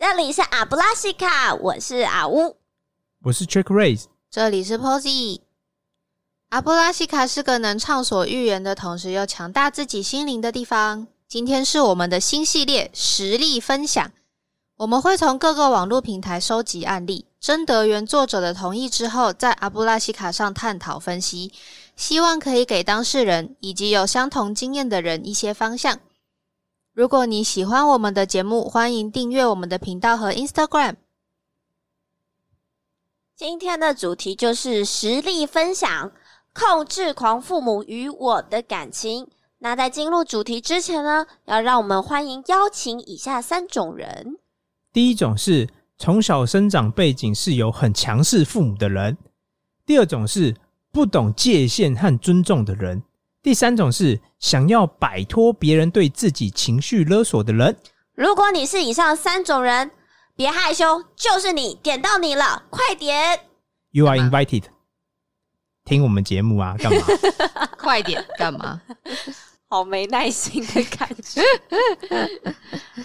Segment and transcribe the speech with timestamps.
[0.00, 2.56] 这里是阿布拉西卡，我是阿乌。
[3.24, 5.40] 我是 Trick Race，这里是 Posy。
[6.50, 11.08] 阿布拉西卡是个能畅所欲言的同时又强大自己心灵的地方。
[11.26, 14.12] 今天是我们的新系列实例分享，
[14.76, 21.52] 我们会从各个网络平台收集案例，征得原作者的同意之后，在阿布拉西卡上探讨分析，
[21.96, 25.98] 希望可以给当事人以及有相同经验的人一些方向。
[26.98, 30.96] 如果你喜欢我们的节目，欢迎订阅我们的频道和 Instagram。
[33.36, 36.10] 今天的主题就是实例分享，
[36.52, 39.28] 控制狂父母与我的感情。
[39.58, 44.36] 那在进入主题之前呢，要让我们欢迎邀请以下三种人。
[44.92, 49.14] 第一种是从小生长背景是有很强势父母的人；
[49.86, 50.56] 第二种是
[50.90, 53.02] 不懂界限和尊重的人；
[53.42, 57.76] 第三种是想要摆脱别人对自己情绪勒索的人。
[58.14, 59.90] 如果你是以上三种人，
[60.34, 63.40] 别害羞，就是你点到你了，快点
[63.90, 64.64] ！You are invited，
[65.84, 67.02] 听我们节目啊，干嘛？
[67.78, 68.82] 快点，干嘛？
[69.70, 71.42] 好没耐心的感觉。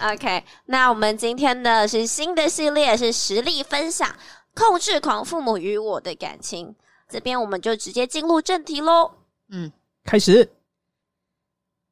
[0.00, 4.16] OK，那我们今天的是新的系列，是实力分享，
[4.54, 6.74] 控制狂父母与我的感情。
[7.08, 9.12] 这边我们就直接进入正题喽。
[9.50, 9.70] 嗯，
[10.04, 10.52] 开始。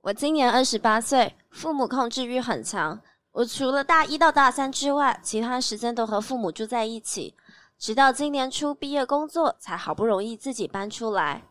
[0.02, 3.00] 我今年二十八岁，父母控制欲很强。
[3.32, 7.34] 我除了大一到大三之外，其他时间都和父母住在一起。
[7.78, 11.42] 直到今年初毕业工作，才好不容易自己搬出来。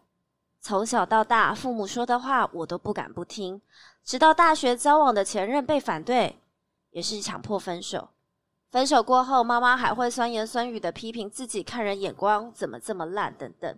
[0.62, 3.60] 从小到大，父母说的话我都不敢不听。
[4.04, 6.40] 直到大学交往的前任被反对，
[6.92, 8.10] 也是强迫分手。
[8.70, 13.78] 分手过后，妈妈还会酸言酸语的批评自己看人眼光怎么这么烂等等。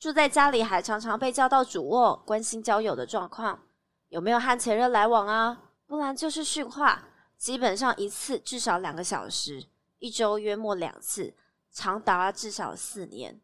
[0.00, 3.60] 住在家里还常常被叫到主卧，关心交友的状况，
[4.08, 5.60] 有没有和前任来往啊？
[5.86, 7.04] 不然就是训话，
[7.36, 9.66] 基本上一次至少两个小时，
[9.98, 11.34] 一周约莫两次，
[11.70, 13.42] 长达至少四年。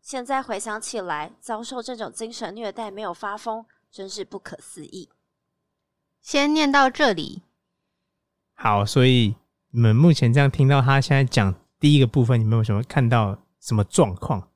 [0.00, 5.08] 现在回想起来，遭受这种精神虐待没有发疯，真是不可思议。
[6.20, 7.42] 先念到这里。
[8.54, 9.36] 好，所以
[9.70, 14.48] 你们目前这样听到他现在讲第一个部分，你们有什么看到什么状况？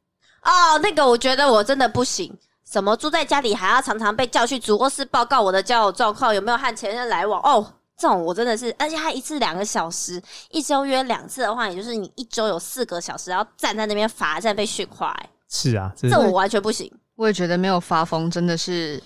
[0.46, 2.32] 哦，那个我觉得我真的不行。
[2.64, 7.40] 什么住在家里还要常常被叫去主卧室报告我的交友状况，有没有和前任来往？
[7.42, 7.64] 哦，
[7.96, 10.20] 这种我真的是，而且他一次两个小时，
[10.50, 16.92] 一周约两次的话，也就是你一周有四个小时要站在那边罚站被训话、欸，是啊，这这我完全不行。
[17.14, 19.00] 我也觉得没有发疯真的是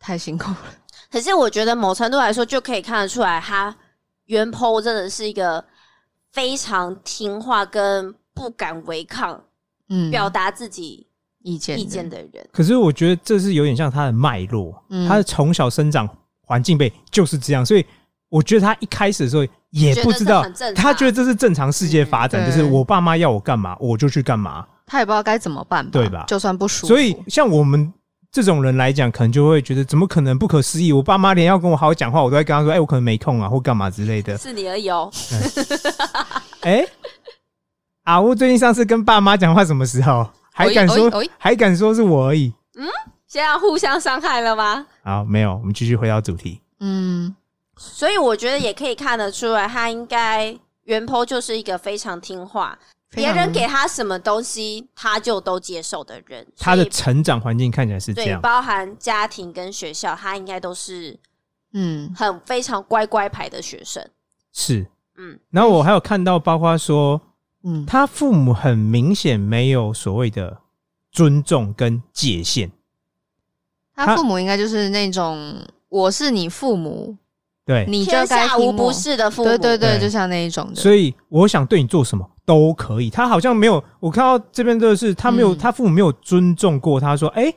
[0.00, 0.58] 太辛苦了。
[1.12, 3.76] 可是我觉得某程度来说，就可以看得出来，他
[4.24, 5.62] 原 po 真的是一个
[6.32, 9.44] 非常听话跟不敢违抗、
[9.94, 11.06] 嗯，表达自己
[11.42, 12.48] 意见意见的人。
[12.52, 15.08] 可是我觉得这是有点像他的脉络，嗯。
[15.08, 16.08] 他的从小生长
[16.42, 17.84] 环境被就是这样，所以
[18.28, 20.44] 我觉得他一开始的时候也不知道
[20.74, 22.46] 他觉得这是正常世界发展，嗯。
[22.46, 24.66] 就是我爸妈要我干嘛我就去干嘛。
[24.86, 26.24] 他也不知道该怎么办吧，对吧？
[26.26, 27.90] 就算不舒服，所以像我们
[28.30, 30.92] 这种人来讲，可能就会觉得怎么可能不可思议？
[30.92, 34.36] 我爸妈连要跟我好好讲话，我都在跟他说，哎、我可能没空啊，或干嘛之类的。
[34.36, 35.10] 是你而已哦，
[36.60, 36.84] 哎、
[38.04, 40.26] 啊，我最近上次跟爸妈讲话什么时候？
[40.52, 42.52] 还敢说还敢说是我而已？
[42.76, 42.86] 嗯
[43.26, 44.86] 现在要互相伤害了吗？
[45.02, 46.60] 好，没有，我们继续回到主题。
[46.78, 47.34] 嗯，
[47.76, 52.78] 所以我觉得也可以看得出来，他应该原 po 就是一个非常听话，
[53.10, 56.46] 别人给他什么东西，他就都接受的人。
[56.56, 61.18] 他的成长环境看起来是这对，样，包含家庭跟学校，他应该都是
[61.72, 64.06] 嗯很非常乖乖牌的学生。
[64.52, 64.86] 是。
[65.16, 67.20] 嗯，然后我还有看到，包括说
[67.64, 70.58] 嗯，他父母很明显没有所谓的
[71.10, 72.70] 尊重跟界限，
[73.94, 75.56] 他父母应该就是那种
[75.88, 77.16] 我是你父母，
[77.64, 79.48] 对，你就天下无不是的父母。
[79.48, 83.08] 对对对，就像那一种的，所以我想对你做什么都可以。
[83.08, 87.50] 他好像没有，我看到这边的是他没有，嗯他父母没有尊重过他，说：“哎、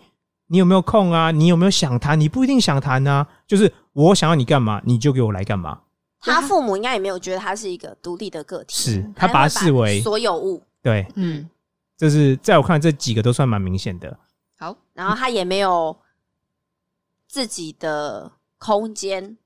[0.47, 1.31] 你有没有空啊？
[1.31, 2.17] 你有没有想谈？
[2.17, 5.79] 你不一定想谈啊，就是我想要你干嘛，你就给我来干嘛。
[6.27, 11.49] 他父母应该也没有觉得他是一个独立的个体，是他他把他视为所有物，对，嗯，
[11.97, 14.17] 就是在我看来这几个都算蛮明显的。
[14.59, 15.95] 好，然后他也没有
[17.27, 19.37] 自己的空间。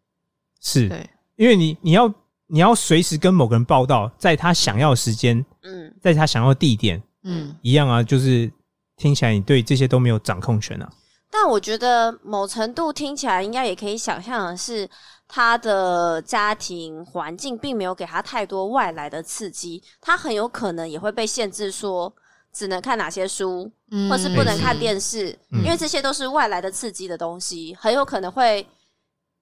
[0.62, 0.88] 是。
[0.88, 2.13] 对，因为你你要
[2.48, 7.56] 你要随时跟某个人报道，在他想要的时间，嗯，在他想要的地点嗯。
[7.62, 8.51] 一样啊，就是
[8.95, 10.89] 听起来你对这些都没有掌控权啊。
[11.33, 14.89] 但我觉得某程度听起来，应该也可以想象的是，
[15.33, 22.13] 他的家庭环境并没有给他太多外来的刺激，他很有可能也会被限制说
[22.51, 25.63] 只能看哪些书，嗯或是不能看电视，嗯。
[25.63, 28.68] 因为这些都是外来的刺激的东西，很有可能会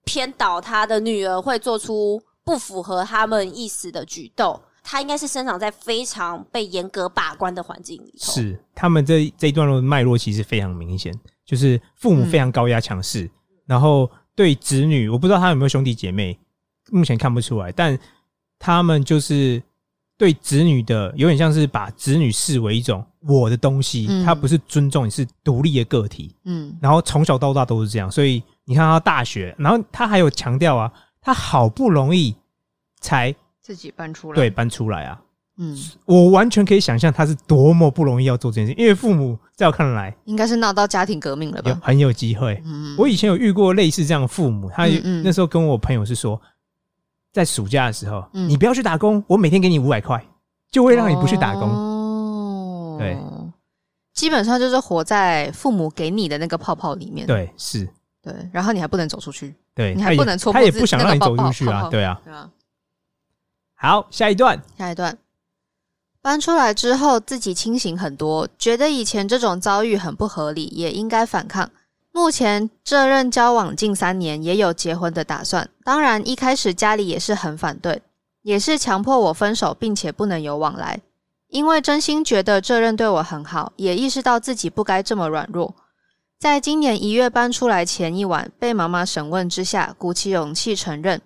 [0.06, 8.32] 偏导他的女儿会做出不符合他们意思的举动，他应该是生长在非常被严格把关的环境里头。
[8.32, 11.12] 是他们这这一段路的脉络其实非常明显，
[11.44, 13.28] 就是父母非常高压强势，
[13.66, 14.08] 然后
[14.40, 16.40] 对子女，我不知道他有没有兄弟姐妹，
[16.92, 18.00] 目前看不出来，但
[18.58, 19.62] 他们就是
[20.18, 26.74] 对子女的有点像是把子女视为一种我的东西，嗯他不是尊重你是独立的个体，嗯。
[26.80, 30.90] 然后从小到大都是这样，所以你看他大学，然后他还有强调啊，
[31.20, 32.34] 他好不容易
[33.02, 35.22] 才自己搬出来，对，搬出来啊，
[35.62, 41.70] 嗯，我完全可以想象他是多么不容易要做这件事，因为父母在我看来应该是闹到家庭革命了吧？
[41.70, 42.62] 有很有机会。
[42.66, 44.88] 嗯，我以前有遇过类似这样的父母，他
[45.22, 46.42] 那时候跟我朋友是说，
[47.34, 50.26] 在暑假的时候，嗯你不要去打工，我每天给你五百块，
[50.72, 51.70] 就会让你不去打工。
[51.70, 53.18] 哦，对，
[54.14, 57.28] 基本上就是活在父母给你的那个泡泡里面。
[57.28, 57.86] 对，是，
[58.22, 62.22] 对，然后你还不能走出去，对，你还不能戳他破自也不想让你走出去啊，对啊。
[62.24, 62.50] 对啊。
[63.76, 65.18] 好，下一段，下一段，
[66.30, 71.72] 搬出来之后自己清醒很多，觉得以前这种遭遇很不合理，也应该反抗。
[72.12, 75.68] 目前这任交往近三年，也有结婚的打算。
[75.84, 78.04] 当然，一开始家里也是很反对，
[78.44, 81.02] 也是强迫我分手，并且不能有往来。
[81.48, 85.74] 因为真心觉得这任对我很好，也意识到自己不该这么软弱。
[86.38, 91.20] 在今年一月搬出来前一晚，被妈妈审问之下，鼓起勇气承认，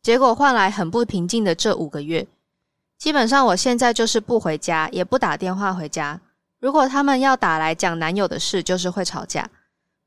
[0.00, 2.28] 结果换来很不平静的这五个月。
[3.04, 6.18] 基本上我现在就是不回家，也不打电话回家。
[6.58, 9.50] 如果他们要打来讲男友的事，就是会吵架。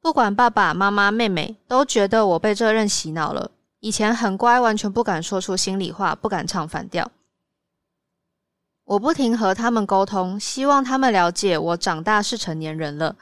[0.01, 3.51] 不管爸爸妈妈、妹妹，都觉得我被这任洗脑了。
[3.81, 7.11] 以前很乖，完全不敢说出心里话，不敢唱反调。
[8.85, 13.15] 我不停和他们沟通，希望他们了解我长大是成年人了，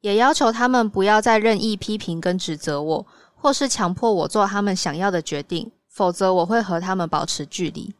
[0.00, 7.94] 也要求他们不要再任意批评跟指责我，或是强迫我做他们想要的决定，否则我会和他们保持距离。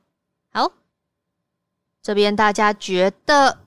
[0.50, 0.72] 好，
[2.02, 3.58] 这边大家觉得，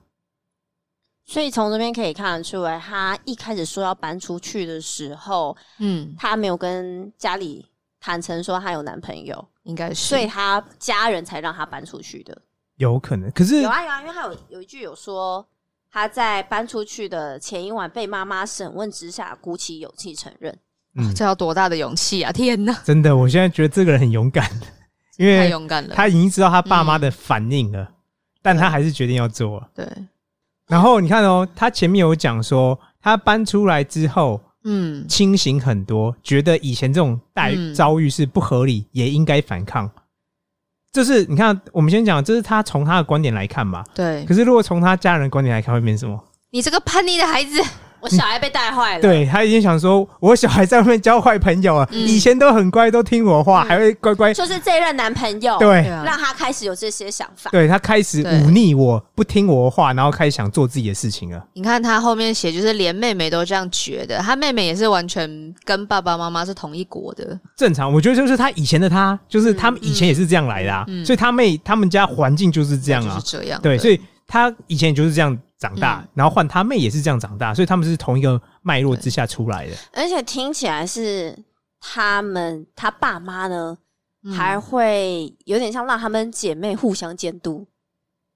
[1.24, 7.64] 所以从这边可以看得出来，他一开始说要搬出去的时候，嗯，他没有跟家里
[8.00, 12.36] 坦诚说他有男朋友，应该是，所以他家人才让他搬出去的。
[12.76, 15.46] 有可能，可是有啊有啊，因为他有有一句有说
[15.90, 20.58] 他在搬出去的前一晚被妈妈审问之下，鼓起勇气承认。
[20.94, 22.30] 嗯，这要多大的勇气啊！
[22.30, 24.46] 天哪，真的，我现在觉得这个人很勇敢，
[25.16, 25.94] 因为太勇敢了。
[25.94, 27.91] 他已经知道他爸妈的反应了，
[28.42, 29.62] 但他还是决定要做。
[29.74, 29.86] 对，
[30.66, 39.90] 然后你看哦，他前面有讲说，他搬出来之后嗯清醒很多，觉得以前这种待嗯遭遇是不合理，也应该反抗。
[40.92, 43.82] 就是你看，我们先讲，这是他从他的观点来看嘛。
[43.94, 46.22] 对可是如果从他家人的观点来看，会变成什么？
[46.50, 47.62] 你这个叛逆的孩子，
[48.02, 54.34] 我小孩被带坏了，，对他已经想说，我小孩在外面交坏朋友了，嗯以前都很乖，都听我话，嗯还会乖乖。
[54.34, 57.50] 就是这一任男朋友，对啊让他开始有这些想法。
[57.50, 61.42] 对他开始忤逆我，不听我的话，然后开始想做自己的事情了。
[61.54, 67.38] 你看他后面写，就是连妹妹都这样觉得，他妹妹也是完全跟爸爸妈妈是同一国的。
[67.56, 73.60] 正常，我觉得就是他以前的他，就是他们以前也是这样来的、啊，嗯嗯所以他妹他们家环境就是这样啊就，是这样。
[73.62, 74.00] 对，所以
[74.32, 79.76] 他以前就是这样长大，嗯然后换他妹也是这样长大，所以他们是同一个脉络之下出来的。
[79.92, 81.38] 而且听起来是
[81.78, 83.76] 他们他爸妈呢，
[84.24, 87.66] 嗯还会有点像让他们姐妹互相监督，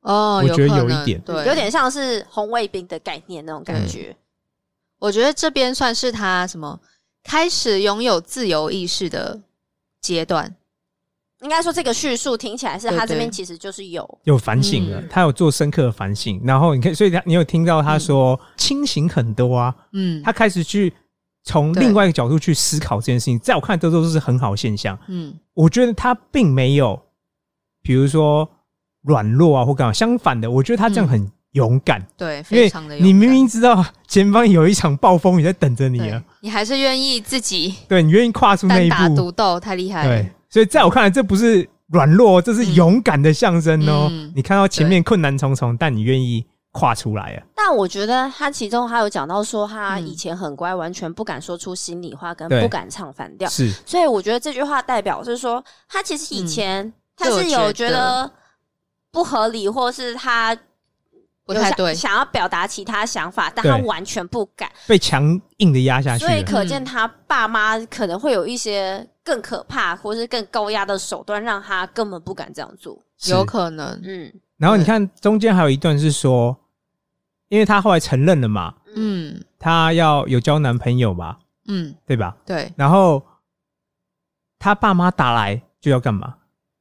[0.03, 4.15] 哦，我觉得有一点对，有点像是红卫兵的概念那种感觉。
[4.99, 6.79] 我觉得这边算是他什么
[7.25, 9.41] 开始拥有自由意识的
[10.03, 10.55] 阶段。
[11.47, 15.09] 应该说，这个叙述听起来是他这边其实就是有有反省了，嗯。
[15.09, 20.93] 他有做深刻的反省，然后你看，所以他你有听到他说、清醒很多啊，嗯，他开始去
[21.45, 24.99] 从对另外一个角度去思考这件事情，在我看来这都是很好的现象。
[25.07, 27.01] 嗯我觉得他并没有，
[27.81, 28.49] 比如说
[29.03, 33.09] 软弱啊或干嘛，相反的，我觉得他这样很勇敢，对，因为非常的勇敢。
[33.09, 40.05] 你明明知道前方有一场暴风雨在等着你对了，你还是愿意自己对你愿意跨出那一步，独斗，太厉害。
[40.05, 40.09] 了。
[40.09, 44.09] 对，所以在我看来，这不是软弱，这是勇敢的象征哦。
[44.11, 53.49] 嗯你看到前面困难重重，但你愿意跨出来啊，但我觉得他其中还有讲到说，他嗯以前很乖，完全不敢说出心里话，跟不敢唱反调。
[53.49, 58.31] 是所以我觉得这句话代表是说，他其实以前、他是有觉觉得
[59.11, 60.55] 不合理，或是他
[61.47, 61.95] 不太对。
[61.95, 64.71] 想要表达其他想法，但他完全不敢。
[64.87, 66.43] 被强硬的压下去所以。
[66.43, 73.01] 可见他爸妈可能会有一些更可怕或是更高压的手段，让他根本不敢这样做。
[73.29, 76.57] 有可能，嗯然后你看中间还有一段是说，
[77.49, 81.37] 因为他后来承认了嘛，嗯他要有交男朋友嘛，
[81.69, 82.37] 嗯，对吧？
[82.45, 83.25] 对，然后
[84.59, 86.37] 他爸妈打来就要干嘛？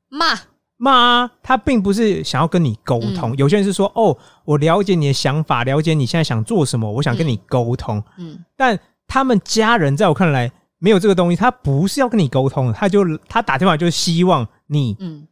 [0.09, 0.33] 骂，
[0.77, 3.31] 骂他并不是想要跟你沟通。
[3.31, 3.37] 嗯。
[3.37, 8.03] 有些人是说：“哦，我了解你的想法，了解你现在想做什么，我想跟你沟通。
[8.17, 8.43] 嗯。
[8.55, 15.27] 但他们家人在我看来没有这个东西，他不是要跟你沟通的，他就他打电话就是希望你嗯。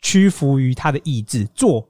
[0.00, 1.88] 屈服于他的意志，做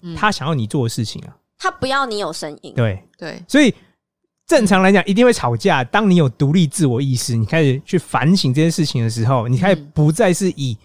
[0.00, 1.36] 嗯，他想要你做的事情啊。
[1.58, 3.74] 他不要你有声音，对，对，所以
[4.46, 5.82] 正常来讲一定会吵架。
[5.82, 9.90] 当你有独立自我意识，你开始去反省这件事情的时候，你开始嗯。
[9.94, 10.78] 不再是以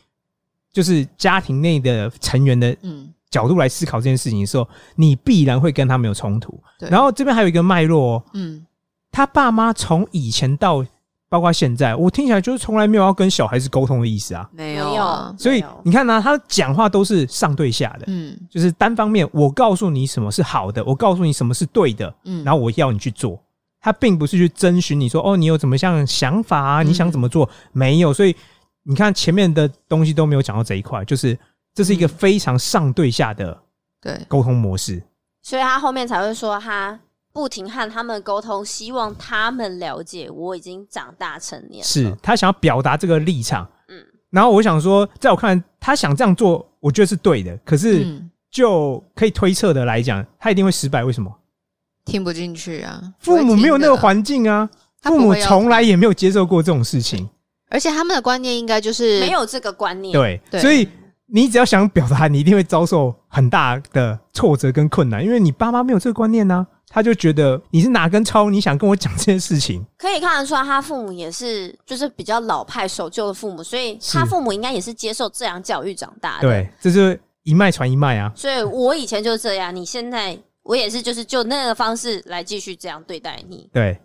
[0.72, 6.60] 就是家庭内的成员的嗯角度来思考这件事情的时候，你必然会跟他们有冲突。
[6.80, 8.66] 对然后这边还有一个脉络哦，嗯
[9.12, 10.86] 他爸妈从以前到
[11.28, 14.50] 包括现在，我听起来就是从来没有要跟小孩子沟通的意思啊。
[14.52, 23.40] 没没有所以你看呢、他讲话都是上对下的，嗯就是单方面，我告诉你什么是好的，我告诉你什么是对的，嗯，然后我要你去做。
[23.82, 26.84] 他并不是去征询你说哦，你有怎么样的想法啊？
[26.84, 27.48] 嗯你想怎么做？
[27.72, 28.36] 没有，所以
[28.84, 31.38] 你看前面的东西都没有讲到这一块，就是
[31.74, 33.58] 这是一个嗯非常上对下的
[34.02, 35.02] 对，沟通模式。
[35.42, 37.00] 所以他后面才会说他
[37.32, 41.86] 不停和他们沟通，希望他们了解我已经长大成年了。
[41.86, 43.70] 是他想要表达这个立场。
[43.88, 47.58] 嗯然后我想说，在我看来，他想这样做，我觉得是对的。
[47.66, 51.04] 可是嗯，就可以推测的来讲，他一定会失败。
[51.04, 51.36] 为什么？
[52.06, 54.70] 听不进去啊，父母没有那个环境啊，
[55.02, 57.28] 父母从来也没有接受过这种事情。
[57.70, 60.14] 而且他们的观念应该就是没有这个观念。
[60.14, 60.88] 对，对所以
[61.28, 69.86] 你只要想表达，你一定会遭受很大的挫折跟困难，因为你爸妈没有这个观念呢、他就觉得你是哪根葱，你想跟我讲这件事情。
[69.98, 78.32] 可以看得出来，他父母也是就是比较老派守旧的父母，所以他父母应该也是接受这样教育长大的。，对，这就是一脉传一脉啊。
[78.36, 83.70] 所以我以前就是这样，你现在我也是，就是就那个方式来继续这样对待你。
[83.72, 84.00] 对，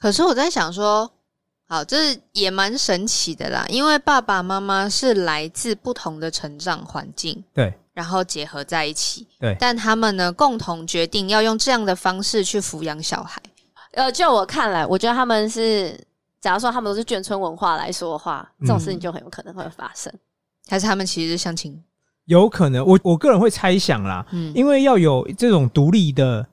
[0.00, 1.10] 可是我在想说，
[1.70, 13.38] 好，这也蛮神奇的啦，因为爸爸妈妈是来自不同的成长环境，对，然后结合在一起，对但他们呢共同决定要用这样的方式去抚养小孩，
[13.92, 15.94] 呃，就我看来，我觉得他们是，
[16.40, 20.10] 假如说他们都是眷村文化来说的话，这种事情就很有可能会发生。
[20.68, 21.78] 还是他们其实是相亲？
[22.24, 26.46] 有可能，我我个人会猜想啦，嗯因为要有这种独立的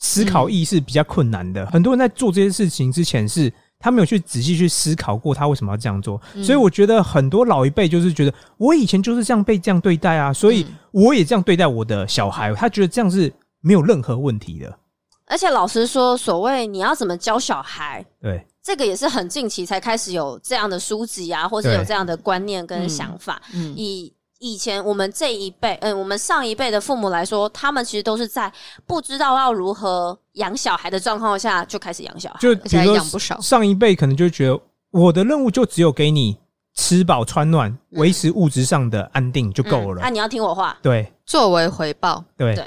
[0.00, 1.64] 思考意识比较困难的。
[1.66, 3.52] 很多人在做这些事情之前是。
[3.80, 6.44] 他没有去仔细去思考过他为什么要这样做，嗯。
[6.44, 10.76] 所以我觉得很多老一辈就是觉得我以前就是这样被这样对待啊，所以嗯。
[10.92, 14.78] 我也这样对待我的小孩，他觉得这样是没有任何问题的。
[15.24, 22.88] 而且老实说，所谓你要怎么教小孩，对，这个也是很近期才开始有这样的书籍啊，或者有这样的观念跟嗯。
[22.88, 23.40] 想法。
[23.54, 23.72] 嗯。
[23.76, 28.50] 以以前我们这一辈，嗯，我们上一辈的父母来说，他们其实都是在
[28.86, 32.38] 不知道要如何养小孩的状况下就开始养小孩。
[32.40, 34.58] 就而且还比如说养不少上一辈可能就觉得
[34.90, 36.38] 我的任务就只有给你
[36.74, 40.00] 吃饱穿暖，维持物质上的安定就够了。
[40.00, 40.76] 嗯啊，你要听我话。
[40.80, 42.66] 对作为回报，对对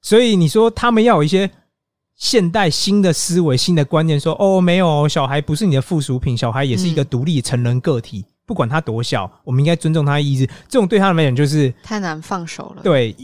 [0.00, 1.50] 所以你说他们要有一些
[2.14, 10.46] 现代新的思维、新的观念说，哦，没有，小孩不是你的附属品，小孩也是一个嗯独立成人个体，不管他多小，我们应该尊重他的意志。
[10.68, 12.82] 这种对他来讲就是太难放手了。
[12.82, 13.14] 对。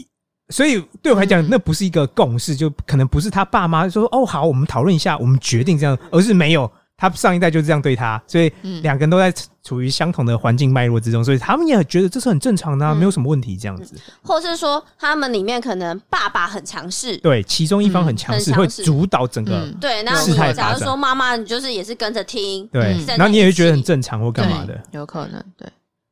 [0.51, 13.55] 所以对我来讲，嗯那不是一个共识，就可能不是他爸妈说哦好，我们讨论一下，我们决定这样，而是没有，他上一代就是这样对他，所以嗯两个人都在处于相同的环境脉络之中，所以他们也觉得这是很正常的、啊，嗯没有什么问题。
[13.55, 25.67] 这样子，或是说他们里面可能爸爸很强势，对，其中一方很强势，会主导整个，嗯对，那假如说妈妈，你就是也是跟着听，对，嗯然后你也会觉得很正常或干嘛的，有可能对。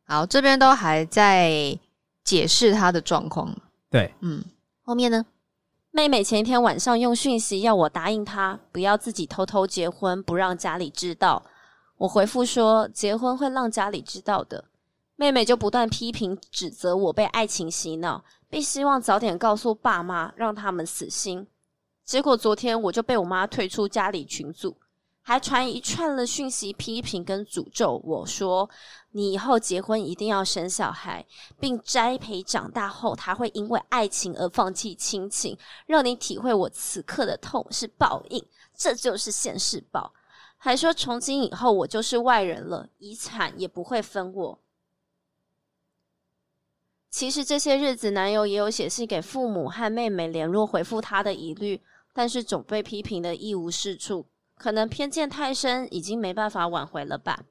[0.06, 1.77] 好，这边都还在
[2.24, 3.53] 解释他的状况。
[3.91, 4.41] 对，嗯，
[4.84, 5.25] 后面呢？
[5.97, 11.41] 妹妹前一天晚上用讯息要我答应她，不要自己偷偷结婚，不让家里知道。
[11.97, 14.65] 我回复说，结婚会让家里知道的。
[15.15, 21.47] 妹妹就不断批评指责我被爱情洗脑，并希望早点告诉爸妈，让他们死心。
[22.05, 24.77] 结果昨天我就被我妈退出家里群组，
[25.23, 28.69] 还传一串了讯息批评跟诅咒我说
[29.17, 31.25] ：“你以后结婚一定要生小孩，
[31.59, 35.57] 并栽培长大后他会因为爱情而放弃亲情，
[35.88, 38.45] 让你体会我此刻的痛是报应，
[38.75, 40.13] 这就是现世报。”
[40.59, 44.59] 还说从今以后我就是外人了，遗产也不会分我。
[47.09, 51.81] 其实这些日子，男友也有写信给父母和妹妹联络，回复他的疑虑，
[52.13, 54.27] 但是总被批评的一无是处。
[54.55, 57.45] 可能偏见太深，已经没办法挽回了吧。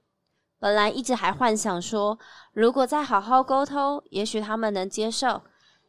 [0.58, 2.18] 本来一直还幻想说，
[2.52, 5.42] 如果再好好沟通，也许他们能接受。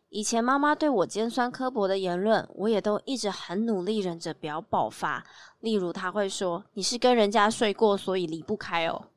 [0.10, 5.26] 以前妈妈对我尖酸刻薄的言论，我也都一直很努力忍着不要爆发。
[5.60, 9.08] 例如，她会说：“你是跟人家睡过，所以离不开哦。”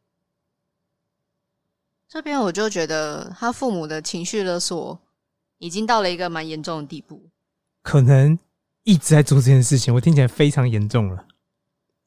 [2.09, 4.99] 这边我就觉得他父母的情绪勒索
[5.59, 7.23] 已经到了一个蛮严重的地步。
[7.83, 8.37] 可能
[8.83, 11.25] 一直在做这件事情，我听起来非常严重了。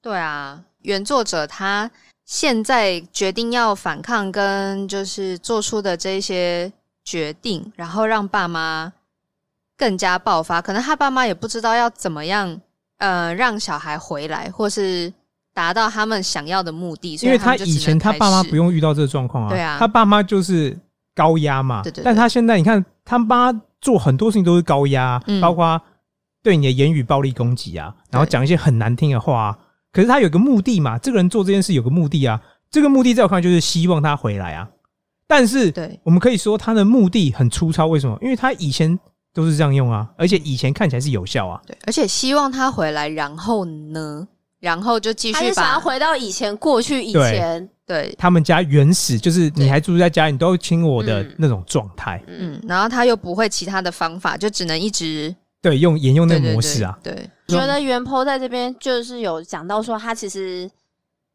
[0.01, 1.89] 对啊，原作者他
[2.25, 6.72] 现在决定要反抗，跟就是做出的这些
[7.03, 8.94] 决定，然后让爸妈
[9.77, 10.62] 更加爆发。
[10.62, 12.62] 可能他爸妈也不知道要怎么样，
[12.98, 15.13] 呃，让小孩回来，或是
[15.53, 17.15] 达到他们想要的目的。
[17.22, 20.77] 因为他以前他爸妈不用遇到这个状况啊，对啊他爸妈就是
[21.13, 23.51] 高压嘛，对对对但他现在你看，他妈
[23.82, 25.80] 做很多事情都是高压，嗯包括
[26.42, 29.58] 对你的言语暴力攻击啊，然后讲一些很难听的话、啊。
[29.93, 34.67] 可是他有个目的嘛，这个人做这件事有个目的啊，这个目的在我看来就是希望他回来啊。
[35.27, 36.00] 但是对。
[36.03, 38.17] 我们可以说他的目的很粗糙，为什么？
[38.21, 39.00] 因为他以前
[39.33, 41.62] 都是这样用啊，而且以前看起来是有效啊。
[41.65, 44.27] 对，而且希望他回来，然后呢，
[44.59, 51.35] 然后就继续他是想要回到以前过去以前，对，他们家原始就是你还住在家，你都亲我的嗯。
[51.38, 55.33] 那种状态，嗯，嗯，然后他又不会其他的方法，就只能一直
[55.63, 56.96] 对，用沿用那个模式啊。
[57.01, 57.13] 对，
[57.48, 60.70] 对觉得袁坡在这边就是有讲到说，他其实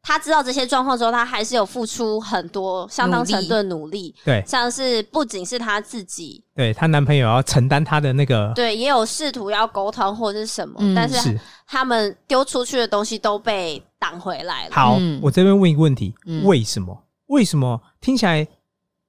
[0.03, 14.71] 他知道这些状况之后，他还是有付出很多相当程度的努力，对像是不仅是他自己，对，她男朋友要承担她的那个对，也有试图要沟通或者是什么，嗯但是是他们丢出去的东西都被挡回来了。
[14.71, 17.03] 好，嗯我这边问一个问题：嗯为什么？
[17.25, 18.47] 为什么听起来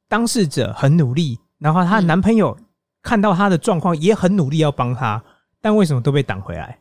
[0.09, 2.57] 当事者很努力，然后她的嗯男朋友
[3.03, 5.23] 看到他的状况也很努力要帮他，
[5.61, 6.79] 但为什么都被挡回来？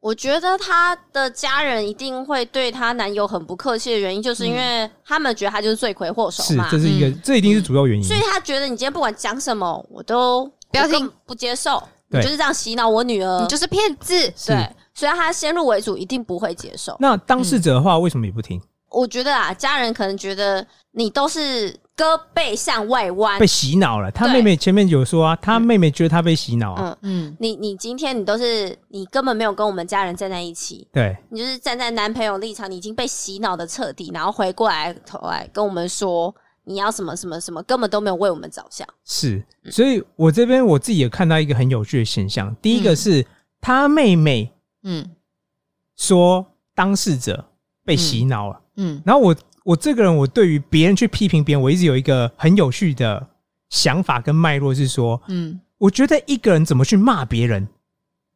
[0.00, 7.20] 我觉得她的家人一定会对她男友很不客气的原因，就是因为他们觉得他就是罪魁祸首是嘛，，这是一个，嗯。
[7.22, 8.02] 这一定是主要原因。
[8.02, 8.20] 所以。
[8.20, 14.48] 他觉得你今天不管讲什么，我都不要听不接受，你对就是这样洗脑我女儿，你就是骗子，是。
[14.48, 16.96] 对，所以他先入为主，一定不会接受。
[16.98, 18.60] 那当事者的话，为什么也不听？
[18.90, 24.10] 我觉得啊，家人可能觉得你都是胳背向外弯被，洗脑了。
[24.10, 26.96] 他妹妹前面有说啊，他妹妹觉得他被洗脑啊。
[27.02, 38.88] 嗯，嗯，你你今天你都是你根本没有跟我们家人站在一起，对，你就是站在男朋友立场，你已经被洗脑的彻底，然后回过来头来跟我们说你要什么什么什么，根本都没有为我们着想。
[39.04, 39.44] 是。
[39.70, 42.54] 所以我这边我自己也看到一个很有趣的现象。
[42.62, 43.24] 第一个是
[43.60, 44.50] 他妹妹
[44.82, 45.08] 嗯
[45.96, 47.44] 说当事者
[47.84, 48.60] 被洗脑了。
[48.76, 53.28] 嗯然后我我这个人，我对于别人去批评别人，我一直有一个很有趣的
[53.70, 57.66] 想法跟脉络，是说，嗯我觉得一个人怎么去骂别人，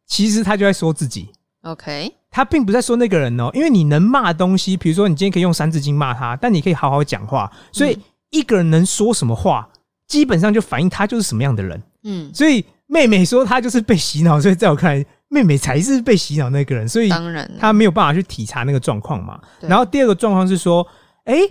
[0.07, 1.31] 其实他就在说自己
[1.63, 3.51] ，，OK，他并不在说那个人哦。
[3.55, 9.69] 因为你能骂东西，比如说你今天可以用三字经骂他，但你可以好好讲话，所以嗯一个人能说什么话，
[10.09, 11.81] 基本上就反映他就是什么样的人。
[12.03, 19.41] 嗯，所以妹妹说她就是被洗脑，所以在我看来，妹妹才是被洗脑那个人，所以当然她，没有办法去体察那个状况嘛。
[19.61, 20.87] 然后第二个状况是说，
[21.27, 21.49] 哎、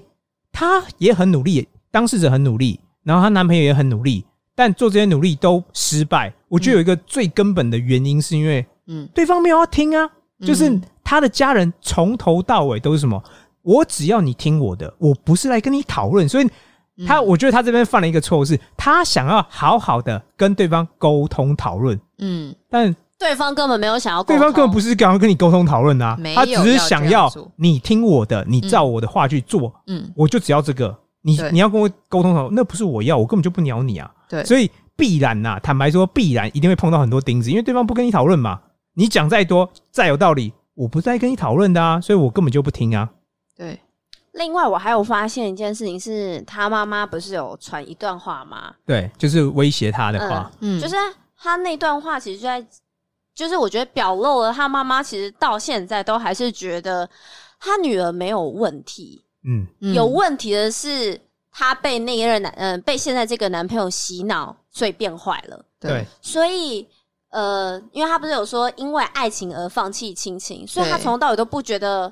[0.52, 6.34] 她也很努力，当事者很努力，然后她男朋友也很努力，但做这些努力都失败。
[6.50, 10.10] 我觉得有一个最根本的原因，是因为嗯对方没有要听啊，
[10.42, 13.24] 就是嗯他的家人从头到尾都是什么？
[13.62, 16.50] 我只要你听我的，我不是来跟你讨论，所以。
[17.06, 30.96] 他，嗯我觉得他这边犯了一个错误，是他想要好好的跟对方沟通讨论，嗯但对方根本没有想要对，方根本不是想要跟你沟通讨论啊没，有他只是想要你听我的，你照我的话去做，嗯，我就只要这个。
[31.28, 34.08] 你你要跟我沟通讨论，那不是我要，我根本就不鸟你啊。
[34.30, 38.60] 对，所以必然呐、坦白说，必然一定会碰到很多钉子，因为对方不跟你讨论嘛。
[38.94, 43.10] 你讲再多再有道理，我不再跟你讨论的啊，所以我根本就不听啊。
[43.58, 43.82] 对，
[44.34, 48.76] 另外，我还有发现一件事情是，他妈妈不是有传一段话吗？
[48.86, 50.96] 对，就是威胁他的话，嗯，就是
[51.36, 52.64] 他那段话其实就在，
[53.36, 57.08] 就是我觉得表露了他妈妈其实到现在都还是觉得
[57.60, 59.94] 他女儿没有问题，嗯，嗯。
[59.94, 61.20] 有问题的是
[61.52, 65.66] 他被那一任男嗯、被现在这个男朋友洗脑，所以变坏了。
[65.80, 66.88] 对，所以
[67.30, 71.04] 呃，因为他不是有说因为爱情而放弃亲情，所以他对。
[71.04, 72.12] 从头到尾都不觉得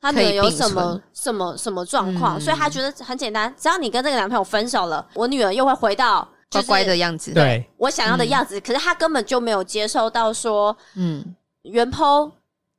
[0.00, 2.40] 他女儿有什么什么什么状况，嗯。
[2.40, 8.60] 所以他觉得很简单，只要你跟这个男朋友分手了，我女儿又会回到就是乖乖的样子，，对，我想要的样子。
[8.60, 12.30] 可是他根本就没有接受到说嗯，袁剖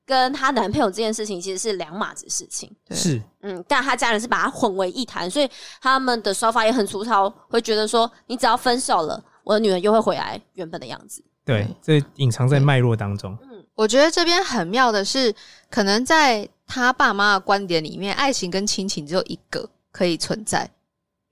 [0.06, 2.70] 跟她男朋友这件事情其实是两码子事情。
[2.88, 5.50] 对是，嗯，但他家人是把它混为一谈，所以
[5.82, 11.24] 他们的说法也很粗糙，会觉得说你只要分手了，我的女儿又会回来原本的样子。
[11.46, 13.38] 对，这隐藏在脉络当中。
[13.42, 15.34] 嗯我觉得这边很妙的是，
[15.72, 20.70] 可能在他爸妈的观点里面，爱情跟亲情只有一个可以存在，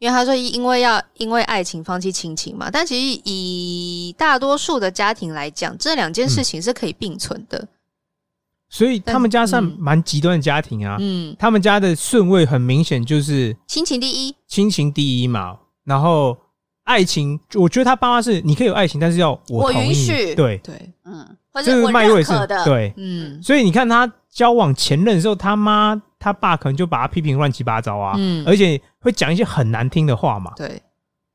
[0.01, 7.67] 因为他说因为要因为爱情放弃亲情嘛，但其实以大多数的家庭来讲，这两件事情是可以并存的。
[8.67, 9.77] 所以他们家算嗯。
[9.77, 10.97] 蛮极端的家庭啊。
[10.99, 16.35] 嗯，他们家的顺位很明显就是亲情第一，亲情第一嘛，然后
[16.85, 22.91] 爱情，我觉得他爸妈是你可以有爱情，但是要我同意允许对，对，嗯，或者我认可的，，对。
[22.97, 23.39] 嗯。
[23.43, 30.67] 所以你看他交往前任的时候，他妈他爸可能就把他批评乱七八糟啊，嗯，而且会讲一些很难听的话嘛，对，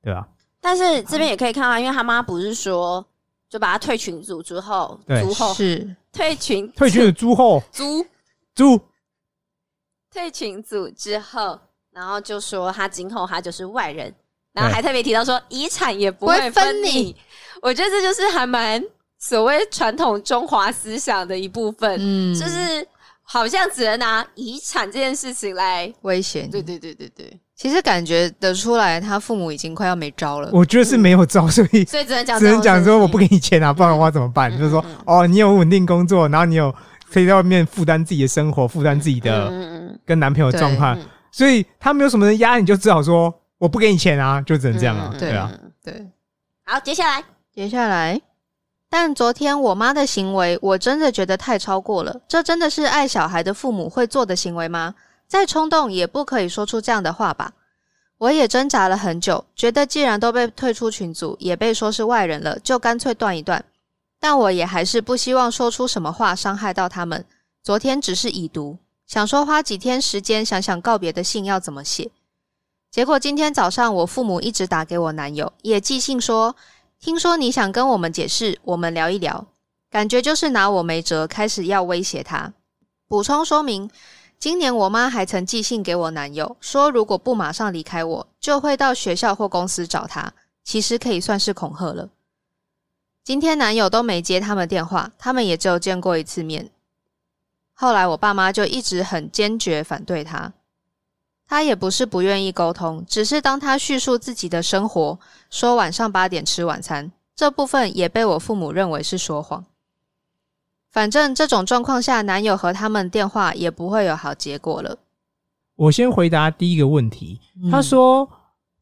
[0.00, 0.28] 对吧？
[0.60, 3.04] 但是这边也可以看到，因为他妈不是说
[3.48, 5.20] 就把他退群组之后，对。
[5.22, 8.06] 族后是，退群退群的猪后族。
[8.54, 8.80] 猪，
[10.10, 11.58] 退群组之后，
[11.90, 14.14] 然后就说他今后他就是外人，
[14.52, 16.86] 然后还特别提到说遗产也不会不会分你。
[16.86, 17.16] 分你。
[17.60, 18.80] 我觉得这就是还蛮
[19.18, 22.86] 所谓传统中华思想的一部分，嗯，就是
[23.28, 25.92] 好像只能拿遗产这件事情来。
[26.02, 26.48] 危险。
[26.50, 30.48] 对对对对对，其实感觉得出来，他父母已经快要没招了。
[30.52, 33.26] 我觉得是没有招，所以所以只能讲 只能讲说我不给。
[33.28, 34.50] 你钱啊，不然的话怎么办？
[34.52, 36.72] 嗯就是说哦，你有稳定工作，然后你有
[37.10, 45.50] 可以在外面负担自己的生活，负担自己的嗯嗯跟男朋友的状况，嗯所以他没有什么人压，你就只好说我不给你钱啊，就只能这样啊，嗯对啊。
[45.52, 46.06] 嗯对，
[46.64, 48.20] 好，接下来接下来，
[48.88, 52.20] 但昨天我妈的行为，我真的觉得太超过了。
[52.28, 54.94] 这真的是爱小孩的父母会做的行为吗？
[55.26, 57.52] 再冲动也不可以说出这样的话吧。
[58.18, 63.64] 我也挣扎了很久，觉得既然都被退出群组，也被说是外人了，就干脆断一断。
[64.18, 67.24] 但我也还是不希望说出什么话伤害到他们。
[67.62, 72.10] 昨天只是已读，想说花几天时间想想告别的信要怎么写。
[72.90, 76.56] 结果今天早上，我父母一直打给我男友，也寄信说
[76.98, 79.46] 听说你想跟我们解释，我们聊一聊，
[79.90, 82.52] 感觉就是拿我没辙，开始要威胁他。
[83.06, 83.88] 补充说明，
[84.38, 90.32] 今年我妈还曾寄信给我男友，说如果不马上离开我，就会到学校或公司找他。
[90.64, 92.08] 其实可以算是恐吓了。
[93.22, 96.70] 今天男友都没接他们电话，他们也只有见过一次面。
[97.72, 100.52] 后来我爸妈就一直很坚决反对他，
[101.48, 109.64] 他也不是不愿意沟通，只是当他叙述自己的生活，说晚上八点吃晚餐，这部分也被我父母认为是说谎。
[110.90, 114.98] 反正这种状况下，男友和他们电话也不会有好结果了。
[115.76, 117.38] 我先回答第一个问题，
[117.70, 118.26] 他说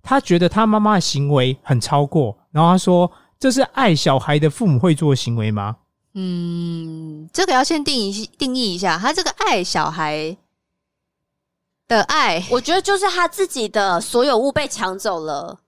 [0.01, 5.77] 他觉得他妈妈的行为很超过，然后他说这是爱小孩的父母会做的行为吗？
[6.15, 10.37] 嗯，这个要先定义定义一下，他这个爱小孩
[11.89, 15.59] 的爱，我觉得就是他自己的所有物被抢走了，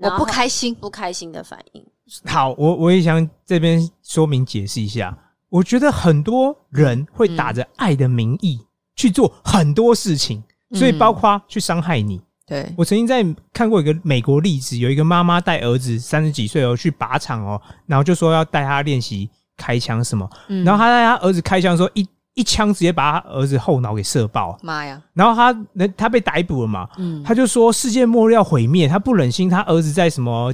[0.00, 0.74] 我不开心。
[0.74, 1.84] 不开心的反应。
[2.26, 5.16] 好，我我也想这边说明解释一下。
[5.48, 8.60] 我觉得很多人会打着爱的名义
[8.96, 12.20] 去做很多事情，所以包括去伤害你。
[12.46, 30.52] 对，我曾经在看过一个美国例子，有一个妈妈带儿子三十几岁哦去靶场哦，然后就说要带他练习开枪什么，嗯然后他带他儿子开枪的时候，一一枪直接把他儿子后脑给射爆，妈呀，然后他那他被逮捕了嘛，嗯，他就说世界末日要毁灭，他不忍心他儿子在什么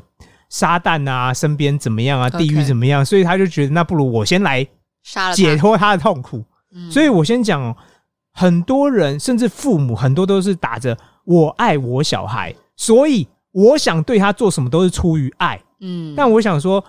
[0.48, 4.66] 撒旦啊身边怎么样啊，地狱怎么样，所以他就觉得那不如我先来
[5.02, 5.56] 杀了解。
[5.56, 6.44] 脱他的痛苦。
[6.72, 7.76] 嗯所以我先讲哦，
[8.32, 15.60] 很多人甚至父母很多都是打着我爱我小孩，所以我想对他做什么都是出于爱。
[15.80, 16.84] 嗯，但我想说，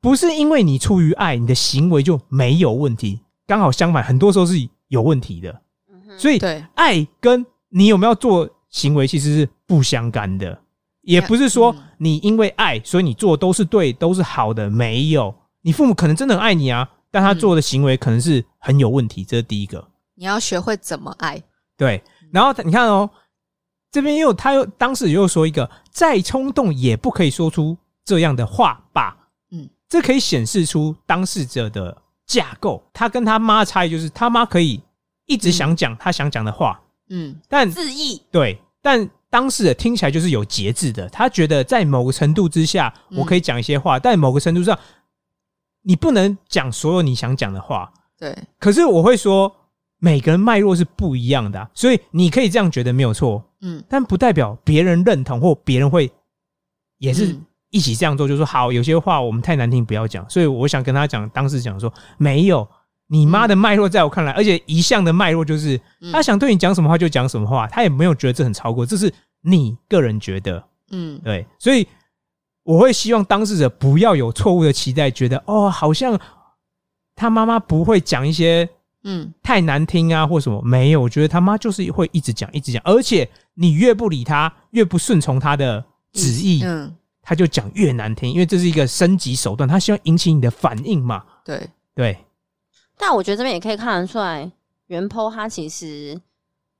[0.00, 3.20] 不是因为你出于爱，你的行为就没有问题。
[3.48, 4.54] 刚好相反，很多时候是
[4.88, 5.50] 有问题的。
[5.90, 10.60] 嗯哼所以对，爱跟你有没有做行为其实是不相干的，
[11.00, 14.68] 也不是说嗯你因为爱，所以你做都是对，都是好的。
[14.68, 19.88] 没有，你父母可能真的很爱你啊，但他做的行为可能是很有问题，这是第一个。
[20.14, 21.42] 你要学会怎么爱。
[21.76, 23.08] 对，然后你看哦，
[23.90, 29.16] 这边又他又当时又说一个，再冲动也不可以说出这样的话吧。
[29.50, 31.96] 嗯嗯，这可以显示出当事者的
[32.28, 32.80] 架构。
[32.92, 34.80] 他跟他妈的差异就是，他妈可以
[35.26, 41.08] 一直想讲他想讲的话，嗯但自意，对，但当事者听起来就是有节制的。
[41.08, 44.78] 他觉得在某个程度之下，嗯我可以讲一些话，但某个程度上，
[45.82, 47.92] 你不能讲所有你想讲的话。
[48.16, 49.54] 对，可是我会说，
[49.98, 56.10] 每个人脉络是不一样的啊、所以你可以这样觉得没有错，嗯但不代表别人认同或别人会
[56.98, 58.26] 也是嗯一起这样做。
[58.28, 60.28] 就说好，有些话我们太难听，不要讲。
[60.28, 62.68] 所以我想跟他讲，当时讲说没有。
[63.10, 70.62] 你妈的脉络在我看来，而且一向的脉络就是，嗯他想对你讲什么话就讲什么话，他也没有觉得这很超过，这是你个人觉得。
[70.90, 71.88] 嗯对，所以
[72.64, 76.20] 我会希望当事者不要有错误的期待，觉得哦，好像
[77.16, 78.68] 他妈妈不会讲一些
[79.04, 80.60] 嗯太难听啊或什么。
[80.62, 86.94] 没有，我觉得他妈就是会一直讲，一直讲，而且你越不理他，越不顺从他的旨意，嗯，
[87.28, 91.22] 他就讲越难听，因为这是一个升级手段，他希望引起你的反应嘛。
[91.44, 92.24] 对，对，
[92.96, 94.50] 但我觉得这边也可以看得出来，
[94.86, 96.18] 袁坡他其实，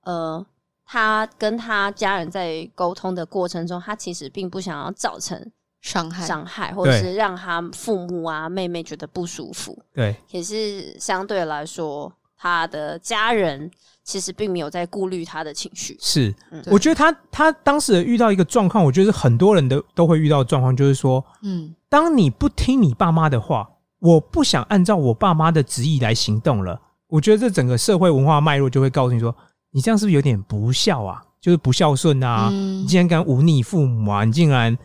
[0.01, 0.43] 呃，
[0.83, 9.77] 他跟他家人在沟通的过程中，他其实并不想要造成伤害，伤害，或者对是让他父母啊、妹妹觉得不舒服。
[9.93, 13.69] 对，也是相对来说，他的家人
[14.03, 15.97] 其实并没有在顾虑他的情绪。
[15.99, 29.35] 是嗯，我觉得他他当时遇到一个状况，我觉得是很多人都都会遇到的状况，就是说，嗯当你不听你爸妈的话，我不想按照我爸妈的旨意来行动了，我觉得这整个社会文化脉络就会告诉你说，
[29.71, 31.21] 你这样是不是有点不孝啊？
[31.41, 32.49] 就是不孝顺啊！
[32.51, 34.25] 嗯你竟然敢忤逆父母啊！
[34.25, 34.77] 你竟然，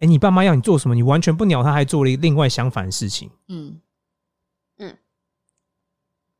[0.00, 3.30] 哎、你爸妈要你做什么，你完全不鸟他，还做了一另外相反的事情。
[3.48, 3.76] 嗯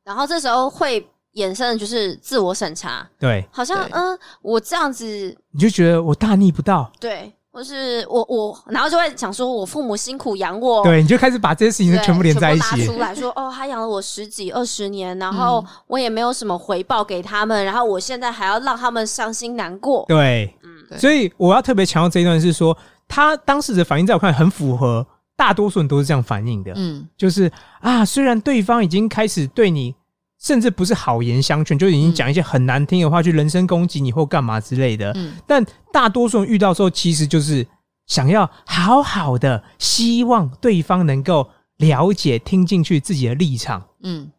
[0.05, 5.05] 然后这时候会衍生的就是自我审查，对，好像嗯，我这样子
[5.51, 12.85] 你就觉得我大逆不道，对，或是我我，然后就会想说，我父母辛苦养我，对，你就开始把这些事情全部连在一起拿。
[12.85, 20.05] 出来说，哦，他养了我十几二十年，然后嗯我也没有什么回报给他们，然后我现在还要让他们伤心难过。
[20.07, 25.05] 对，嗯所以我要特别强调这一段是说，他当时的反应在我看来很符合
[25.35, 27.07] 大多数人都是这样反应的，嗯。
[27.17, 29.93] 就是啊，虽然对方已经开始对你，
[30.39, 35.33] 甚至不是好言相劝，就已经讲一些很难听的话，去人身攻击你或干嘛之类的，嗯。
[35.45, 37.65] 但大多数人遇到之后，其实就是
[38.07, 43.85] 想要好好的，希望对方能够了解、听进去自己的立场。
[44.03, 44.31] 嗯。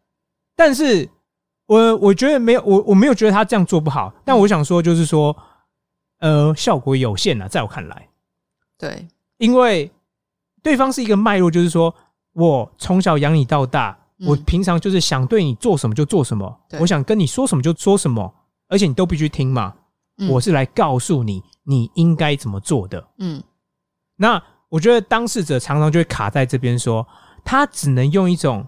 [0.55, 1.07] 但是
[1.67, 5.35] 我我觉得没有，我我没有觉得他这样做不好，但我想说就是说，
[6.19, 8.07] 呃，效果有限啊，在我看来，
[8.79, 9.07] 对，
[9.37, 9.91] 因为
[10.61, 11.93] 对方是一个脉络，就是说
[12.33, 14.27] 我从小养你到大，嗯。
[14.27, 16.79] 我平常就是想对你做什么就做什么，对。
[16.79, 18.33] 我想跟你说什么就说什么，
[18.67, 19.73] 而且你都必须听嘛。
[20.17, 20.29] 嗯。
[20.29, 23.07] 我是来告诉你你应该怎么做的。
[23.19, 23.41] 嗯。
[24.17, 27.07] 那我觉得当事者常常就会卡在这边说，
[27.45, 28.65] 他只能用一种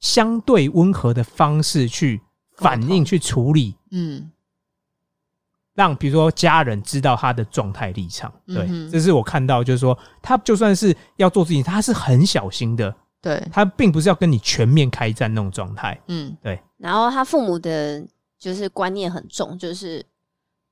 [0.00, 2.20] 相对温和的方式去
[2.56, 3.04] 反应、通。
[3.04, 4.30] 去处理，嗯
[5.74, 8.32] 让比如说家人知道他的状态立场。
[8.46, 15.98] 对，嗯这是我看到，就是说他就算是要做事情，他是很小心的，对，他并不是要跟你全面开战那种状态。
[16.08, 18.02] 嗯对然后他父母的
[18.38, 20.04] 就是观念很重，就是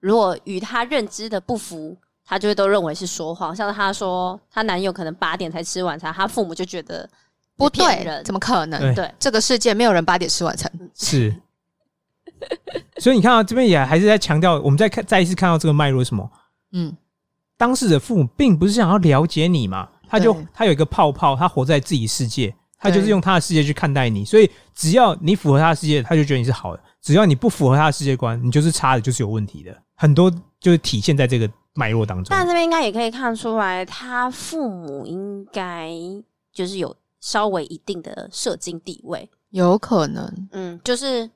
[0.01, 3.55] 如果与他认知的不符，他就会都认为是说谎。
[3.55, 7.09] 像他说他男友可能八点才吃晚餐，他父母就觉得
[7.57, 8.81] 不对，人怎么可能？
[8.81, 10.71] 对对这个世界没有人八点吃晚餐。
[10.95, 11.35] 是，
[12.99, 16.31] 所以你看到、这边也还是在强调，我们再看再一次看到这个脉络是什么？
[16.73, 16.97] 嗯。
[17.57, 29.77] 当事者父母并不是想要了解你嘛，他就他有一个泡泡，他活在自己世界，他就是用他的世界去看待你，所以只要你符合他的世界，他就觉得你是好的；只要你不符合他的世界观，你就是差的，就是有问题的。
[29.97, 32.29] 很多就是体现在这个脉络当中。
[32.31, 35.91] 但这边应该也可以看出来，他父母应该
[36.53, 41.29] 就是有稍微一定的社经地位，有可能，嗯，就是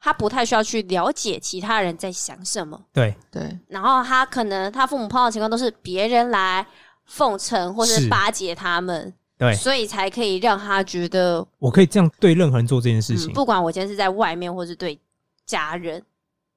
[0.00, 3.14] 他不太需要去了解其他人在想什么，对。
[3.30, 6.64] 对，然后他可能他父母碰到的情况都是别人来
[7.04, 8.08] 奉承或是是。
[8.08, 13.32] 巴结他们，对，所以才可以让他觉得，我可以这样对任何人做这件事嗯，情。
[13.32, 14.98] 不管我今天是在外面或是对
[15.44, 16.02] 家人，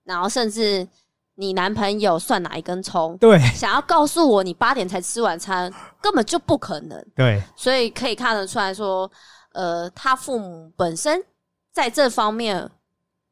[0.04, 0.88] 然后甚至
[1.36, 3.39] 你男朋友算哪一根葱，对。
[3.56, 7.06] 想要告诉我你八点才吃晚餐，根本就不可能。
[7.15, 7.41] 对。
[7.56, 9.10] 所以可以看得出来说，
[9.54, 11.23] 呃，他父母本身
[11.71, 12.69] 在这方面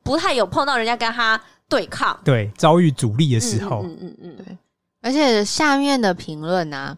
[0.09, 2.19] 不太有碰到人家跟他对抗。
[2.25, 4.43] 对，遭遇阻力的时候，嗯嗯嗯嗯。
[4.43, 4.57] 对。
[5.01, 6.97] 而且下面的评论啊，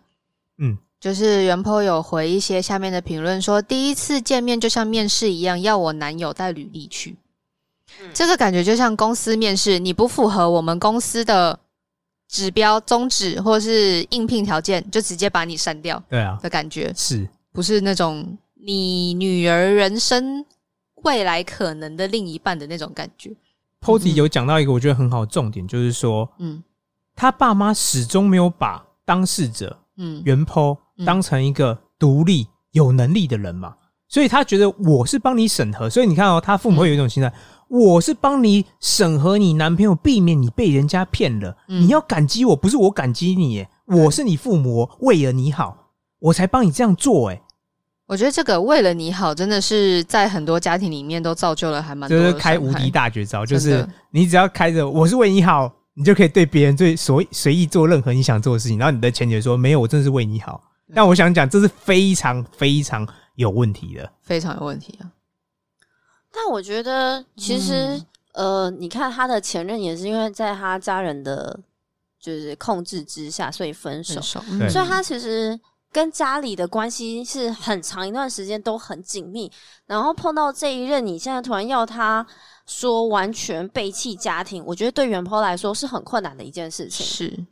[0.60, 7.18] 嗯，就是袁坡有回一些下面的评论说，第一次见面就像面试一样，要我男友带履历去。
[8.02, 8.10] 嗯。
[8.14, 11.60] 这个感觉就像公司面试，你不符合我们公司的
[12.30, 20.46] 指标、宗旨或是应聘条件，就直接把你删掉对啊，的感觉，是不是那种你女儿人生
[21.04, 23.32] 未来可能的另一半的那种感觉。
[23.82, 26.64] Posy 有讲到一个我觉得很好的重点，就是说嗯。
[27.14, 30.22] 他爸妈始终没有把当事者嗯。
[30.26, 31.06] 原 po 嗯。
[31.06, 33.76] 当成一个独立有能力的人嘛，
[34.08, 37.32] 所以他觉得我是帮你审核，所以你看哦，他父母会有一种心态，
[37.68, 41.82] 我是帮你审核你男朋友，避免你被人家骗了，嗯。
[41.82, 47.42] 你要感激我，不是我感激你耶，我是你父母，为了你好，我才帮你这样做，哎，
[48.12, 60.62] 我觉得这个为了你好，真的是在很多家庭里面都造就了还蛮多的就是开无敌大绝招，就是你只要开着我是为你好，你就可以对别人最随随意做任何你想做的事情，然后你的前提说没有，我真的是为你好。
[60.94, 64.12] 但我想讲，这是非常非常有问题的。
[64.22, 65.08] 非常有问题啊。
[66.34, 67.96] 但我觉得其实、
[68.34, 71.58] 嗯呃，你看他的前任也是因为在他家人的
[72.20, 74.24] 就是控制之下，所以分手分。
[74.24, 75.58] 手，嗯所以他其实
[75.92, 79.52] 跟家里的关系是很长一段时间都很紧密，
[79.86, 82.26] 然后碰到这一任，你现在突然要他
[82.66, 87.06] 说完全背弃家庭，我觉得对袁坡来说是很困难的一件事情。
[87.06, 87.46] 是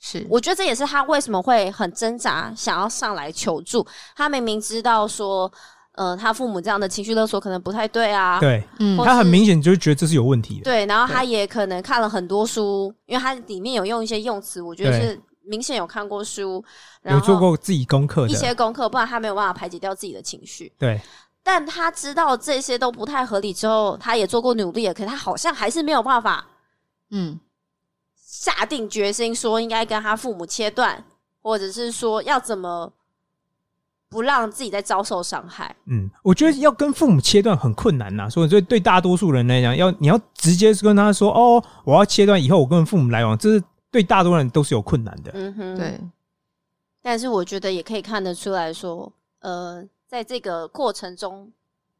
[0.00, 3.84] 是，我觉得这也是他为什么会很挣扎，想要上来求助。
[4.16, 5.50] 他明明知道说，
[5.96, 10.62] 呃，他父母这样的情绪勒索可能不太对啊，对嗯他很明显就觉得这是有问题的。
[10.62, 16.62] 对，然后他也可能看了很多书，因为他里面有用一些用词，我觉得是明显有看过书，
[17.02, 20.72] 然有后做过自己功课一的，些功课，不然他没有办法排解掉自己的情绪。
[20.78, 21.00] 对
[21.42, 26.46] 但他知道这些都不太合理之后，他也做过努力了，可是他好像还是没有办法
[27.10, 27.40] 嗯
[28.14, 31.02] 下定决心说应该跟他父母切断，
[31.40, 32.92] 或者是说要怎么
[34.10, 35.74] 不让自己再遭受伤害。
[35.86, 45.30] 嗯，我觉得要跟父母切断很困难呐、所以对对大多数人来讲，要你要直接跟他说哦，我要切断以后我跟父母来往，这是对大多数人都是有困难的。
[45.34, 45.76] 嗯哼，。
[45.76, 46.00] 对，
[47.00, 51.50] 但是我觉得也可以看得出来说，呃，在这个过程中，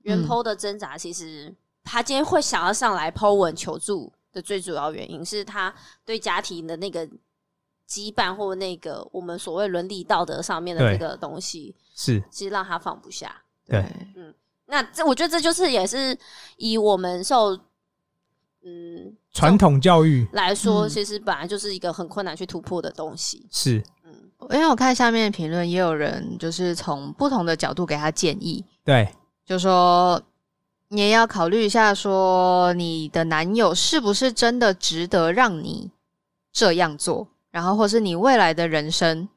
[0.03, 5.74] 袁嗯剖的挣扎，其实他今天会想要上来剖文求助的最主要原因是他
[6.05, 7.07] 对家庭的那个
[7.88, 13.35] 羁绊，或那个我们所谓伦理道德上面的对这个东西，是，其实让他放不下。
[13.66, 13.85] 对
[14.16, 14.35] 嗯
[14.70, 16.14] 那这我觉得这就是也是
[16.59, 17.59] 以我们受
[18.69, 20.27] 嗯传统教育。
[20.33, 20.89] 来说，嗯。
[20.89, 23.47] 其实本来就是一个很困难去突破的东西。
[23.51, 24.13] 是嗯，
[24.51, 29.09] 因为我看下面的评论，也有人就是从不同的角度给他建议，对。
[29.45, 30.21] 就说
[30.89, 35.91] 你也要考虑一下，说你的男友是不是真的值得让你
[36.53, 39.29] 这样做，然后或是你未来的人生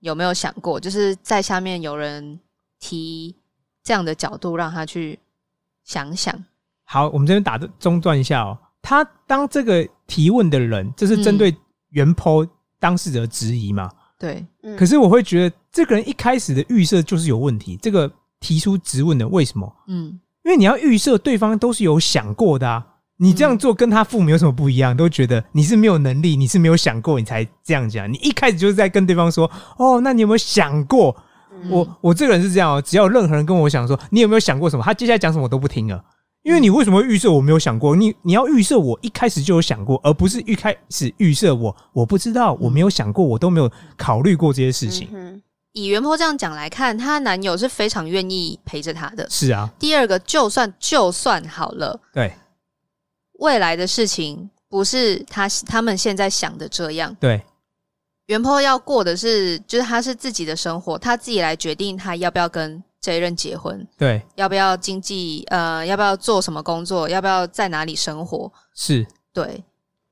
[0.00, 2.40] 有没有想过，就是在下面有人
[2.80, 3.36] 提
[3.84, 5.18] 这样的角度让他去
[5.84, 6.44] 想想，
[6.84, 8.58] 好，我们这边打的中断一下哦。
[8.82, 11.54] 他当这个提问的人，这是针对
[11.90, 12.46] 原 po
[12.78, 13.88] 当事者质疑嘛？
[14.18, 17.78] 对，嗯可是我会觉得这个人一开始的预设就是有问题。
[17.80, 19.72] 这个提出质问的为什么？
[19.88, 22.86] 嗯，因为你要预设对方都是有想过的啊。
[23.18, 24.96] 你这样做跟他父母有什么不一样？
[24.96, 28.12] 都觉得你是没有能力，你是没有想过，你才这样讲。
[28.12, 31.14] 你一开始就是在跟对方说：“哦，那你有没有想过？”
[31.54, 36.02] 嗯我我这个人是这样哦，只要有任何人跟我讲说你有没有想过什么，他接下来讲什么我都不听了，
[36.42, 37.94] 因为你为什么会预设我没有想过？
[37.94, 45.08] 你你要预设我一开始就有想过，而不是一开始预设我我不知道，我没有想过，我都没有考虑过这些事情。
[45.12, 45.40] 嗯
[45.74, 49.26] 以袁坡这样讲来看，她男友是非常愿意陪着她的。
[49.30, 52.30] 是啊，第二个，就算就算好了，对
[53.38, 57.16] 未来的事情不是他他们现在想的这样。
[57.18, 57.42] 对
[58.26, 68.50] 袁坡要过的是，就是他是自己的生活，他自己来决定他要不要跟这一任结婚，对要不要经济，呃，要不要做什么工作，要不要在哪里生活。
[68.74, 69.04] 是。
[69.32, 69.64] 对，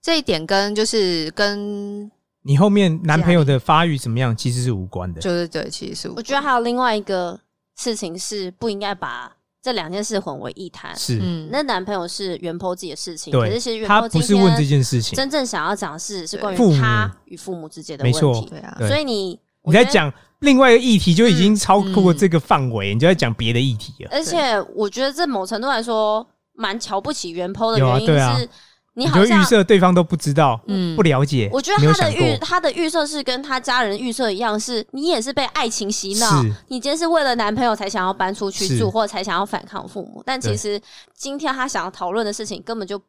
[0.03, 2.11] 这一点跟就是跟
[2.43, 5.21] 你后面男朋友的发育怎么样，其实是无关的。
[5.21, 7.39] 就是对，其实是我觉得还有另外一个
[7.77, 9.31] 事情是不应该把
[9.63, 10.97] 这两件事混为一谈。
[10.97, 18.47] 是，嗯，那男朋友是袁剖自己的事情，可对是其实，袁不是问这天件事情，真正想要讲的是是关于他与父母之间的问没错题。
[18.49, 24.11] 对啊，所以你你在，讲另外一个议题，就已经超过嗯这个范围，你就在讲别的议题了。
[24.13, 28.39] 而且我觉得这某程度来说蛮瞧不起袁剖的有啊原因对啊。
[28.39, 28.49] 是，
[28.95, 30.97] 你好像预设对方都不知道，嗯。
[30.97, 36.49] 不了解，我觉没有想得他的预过，他的预设是跟他家人预设一样，是你也是被爱情洗脑，是。
[36.69, 38.79] 你今天是为了男朋友才想要搬出去是。
[38.79, 40.57] 住，或者才想要反抗父母，但其对。
[40.57, 40.81] 实
[41.15, 43.01] 今天他想要讨论的事情根本就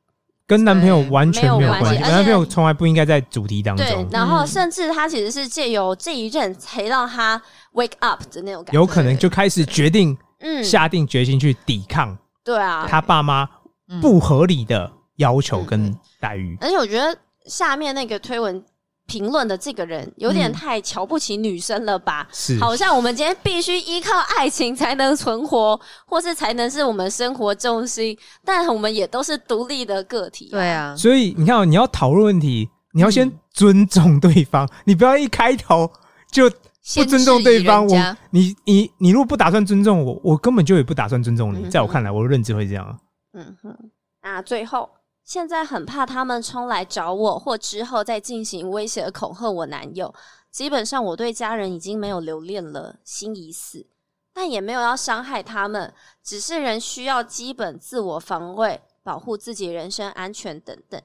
[0.51, 4.47] 跟男朋友完全没没有有关系，男朋友从来不应该在主题当对中，，然后嗯。
[4.47, 7.41] 甚至他其实是借由这一任才让他
[7.73, 13.47] wake up 的那种感觉，有可能就开始决定嗯，下定决心去抵抗对啊，他爸妈
[13.87, 14.01] 嗯。
[14.01, 15.97] 不合理的要求跟嗯。
[16.19, 16.57] 待遇。
[16.59, 18.61] 而且我觉得下面那个推文
[19.11, 22.25] 评论的这个人有点嗯太瞧不起女生了吧？
[22.31, 35.91] 是，好像我们今天必须依靠爱情才能存活，或是才能是我们生活重心，但我们也都是独立的个体、对，啊，所以你看哦，你要讨论问题，你要先嗯尊重对方，你不要一开头
[36.31, 36.49] 就
[36.95, 37.85] 不尊重对方。
[37.85, 41.65] 我你你你如果不打算尊重我，我根本就也不打算尊重你。
[41.65, 42.97] 嗯在我看来，我的认知会这样。
[43.33, 43.75] 嗯哼。
[44.23, 44.87] 那最后，
[45.23, 50.13] 现在很怕他们冲来找我，或之后再进行威胁恐吓我男友。
[50.49, 53.87] 基本上，我对家人已经没有留恋了，心已死，
[54.33, 61.01] 但也没有要伤害他们，只是人需要基本自我防卫，保护自己人身安全等等。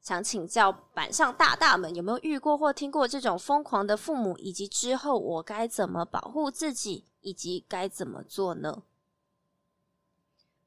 [0.00, 8.84] 想请教板上大大们有没有遇过或听过这种疯狂的父母，以及之后我该怎么保护自己，以及该怎么做呢？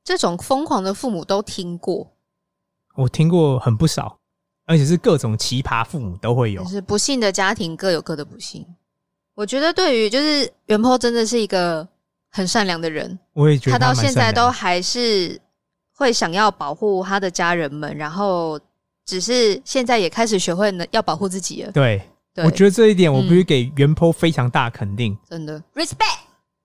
[0.04, 2.14] 这种疯狂的父母都听过，
[3.02, 4.18] 我听过很不少，
[4.66, 6.70] 而且是各种奇葩父母都会有就。
[6.70, 8.66] 是不幸的家庭各有各的不幸。
[9.36, 11.88] 我我觉得对于就是元坡真的是一个
[12.30, 15.42] 很善良的人，我也觉得他到现在都还是
[15.96, 18.60] 会想要保护他的家人们，然后
[19.04, 21.72] 只是现在也开始学会呢要保护自己了。
[21.72, 25.18] 对，对，我觉得这一点我嗯必须给袁坡非常大肯定。
[25.28, 26.20] 真的，respect。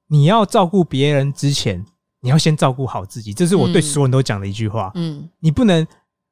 [0.09, 1.83] 你要照顾别人之前，
[2.21, 4.93] 你要先照顾好自己，这是我对嗯所有人都讲的一句话。
[4.97, 5.87] 嗯，你不能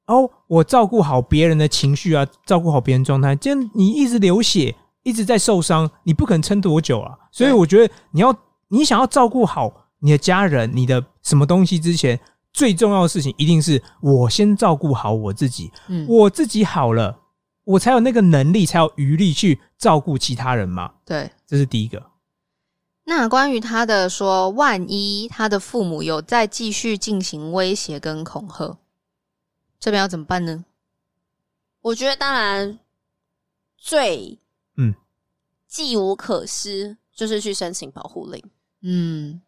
[0.06, 7.12] 哦，我照顾好别人的情绪啊，照顾好别人状态，这样你一直流血，一直在受伤，你不可能撑多久啊。
[7.30, 8.34] 所以我觉得你要
[8.68, 12.20] 你想要照顾好你的家人，你的什么东西之前，
[12.52, 17.18] 最重要的事情一定是我先照顾好我自己，嗯，我自己好了，
[17.64, 20.92] 我才有那个能力，才有余力去照顾其他人嘛。
[21.04, 21.30] 对。
[21.46, 22.02] 这是第一个。
[23.06, 28.78] 那关于他的说，万一他的父母有再继续进行威胁跟恐吓，
[29.84, 30.64] 这边要怎么办呢？
[31.82, 32.78] 我觉得当然
[33.76, 34.38] 最
[34.78, 34.94] 嗯
[35.68, 38.42] 计无可施，就是去申请保护令。
[38.80, 39.42] 嗯，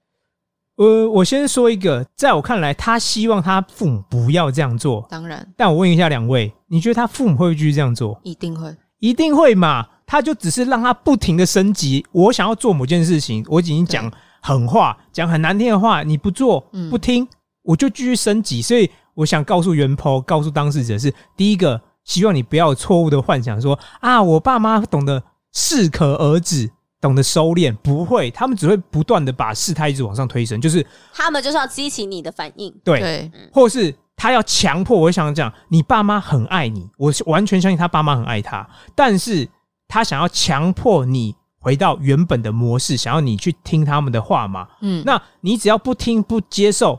[0.74, 5.06] 呃，我先说一个，在我看来，他希望他父母不要这样做。
[5.08, 8.20] 当然但我问一下两位，你觉得他父母会不会继续这样做？
[8.22, 8.76] 一定会。
[8.98, 9.88] 一定会嘛？
[10.04, 12.04] 他就只是让他不停的升级。
[12.12, 14.12] 我想要做某件事情，我已经讲
[14.42, 17.26] 狠话，讲很难听的话，你不做嗯不听，
[17.62, 18.60] 我就继续升级。
[18.60, 25.20] 所以我想告诉袁坡，告诉当事者是第一个，希望你不要有错误的幻想说啊，我爸妈懂得
[25.52, 32.72] 适可而止，懂得收敛，不会，他们只会不断的把事态一直往上推升，就是他们就是要激起你的反应。
[32.84, 39.48] 对对，或是他要强迫，我想讲，你爸妈很爱你，我是完全相信他爸妈很爱他，但是
[39.88, 44.68] 他想要强迫你回到原本的模式，想要你去听他们的话嘛？
[44.82, 46.98] 嗯，那你只要不听不接受，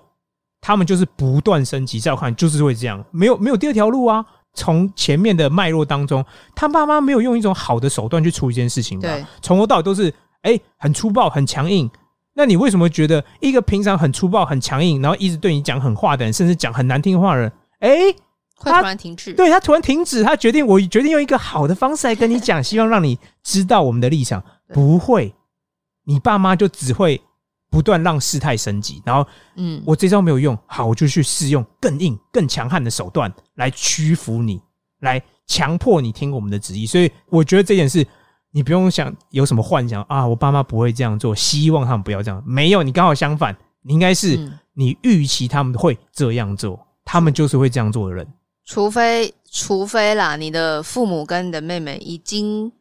[0.62, 4.26] 他们就是不断升级，在我看就是会这样，没有没有第二条路啊。
[4.54, 9.24] 从前面的脉络当中，他爸妈没有用一种好的手段去处理这件事情吧对？
[9.40, 11.88] 从头到尾都是哎、很粗暴、很强硬。
[12.34, 17.90] 那你为什么觉得一个平常很粗暴、很强硬，然后一直对你讲狠话的人，甚至讲很难听话的人，哎、
[18.56, 19.34] 会他突然停止。
[19.34, 24.44] 对他突然停止，他决定我决定用一个好的方式来跟你讲，希望让你知道我们的立场。
[24.74, 25.36] 不会，
[26.06, 27.22] 你爸妈就只会
[27.70, 34.62] 不断让事态升级，然后嗯，我这招没有用，好，我就去试用更硬、更强悍的手段来屈服你，
[35.02, 36.86] 来强迫你听我们的旨意。
[36.86, 38.06] 所以我觉得这件事，
[38.52, 42.42] 你不用想有什么幻想啊，我爸妈不会这样做，希望他们不要这样。
[42.46, 48.28] 没有，你刚好相反，你应该是嗯你预期他们会这样做，他们就是会这样做的人。
[48.64, 52.72] 除非除非啦，你的父母跟你的妹妹已经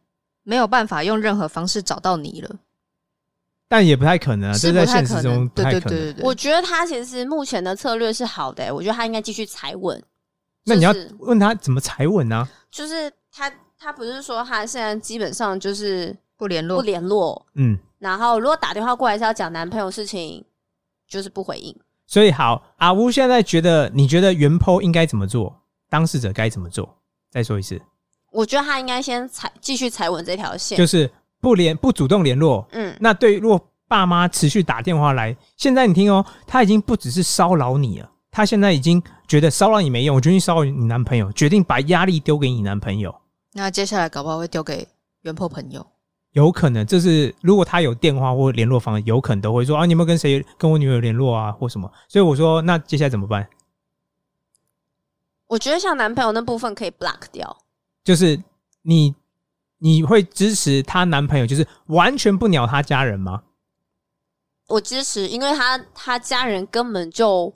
[0.43, 2.57] 没有办法用任何方式找到你了，
[3.69, 4.87] 但也不太可能啊，是这在。
[4.87, 5.89] 现实中不对太可能。
[5.89, 10.03] 对对对对，我觉得他其实目前的策略是好的、我觉得他应该继续踩稳。
[10.65, 12.49] 那你要就是问他怎么踩稳啊？
[12.71, 16.83] 就是他他不是说他现在基本上就是不不联络不。
[16.83, 20.45] 联络，嗯，然后如果打电话过来是要讲男朋友事情，
[21.09, 21.75] 就是不回应。
[22.07, 25.61] 所以好，阿乌现在觉得，你觉得原 po 应该怎么做？
[25.89, 26.99] 当事者该怎么做？
[27.31, 27.81] 再说一次，
[28.31, 30.79] 我觉得他应该先踩继续踩稳这条线。
[30.79, 31.11] 就是
[31.47, 32.67] 不联不主动联络。
[32.73, 43.15] 嗯，那对，如果爸妈持续打电话来，现在你听哦，他已经不只是骚扰你了，他现在已经觉得骚扰你没用，我决定骚扰你男朋友，决定把压力丢给你男朋友。
[43.53, 44.89] 那接下来搞不好会丢给
[45.23, 45.87] 原破朋友。
[46.33, 51.89] 有可能，这是如果他有电话或联络方式，有可能都会说啊，你有没有跟谁跟我女友联络啊，或什么？
[52.09, 53.49] 所以我说，那接下来怎么办？
[55.47, 57.57] 我觉得像男朋友那部分可以 block 掉。
[58.03, 58.43] 就是
[58.83, 59.15] 你
[59.79, 63.43] 你会支持她男朋友，就是完全不鸟她家人吗？
[64.69, 67.53] 我支持，因为她她家人根本就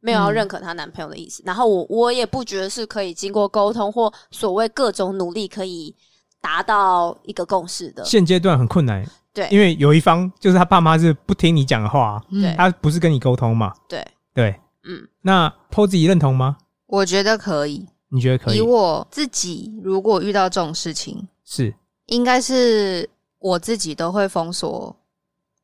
[0.00, 1.42] 没有要嗯认可她男朋友的意思。
[1.46, 5.94] 然后我我也不觉得是可以经过沟通或所谓各种努力可以
[6.40, 8.04] 达到一个共识的。
[8.04, 14.54] 现阶段很困难，对因为有一方就是他爸妈是不听你讲的话，对他不是跟你沟通嘛，对，对。
[14.82, 16.56] 嗯，那 PO 自己认同吗？
[16.86, 17.86] 我觉得可以。
[18.08, 18.60] 你觉得可以以？
[18.62, 21.74] 我自己如果遇到这种事情，是
[22.06, 24.96] 应该是我自己都会封锁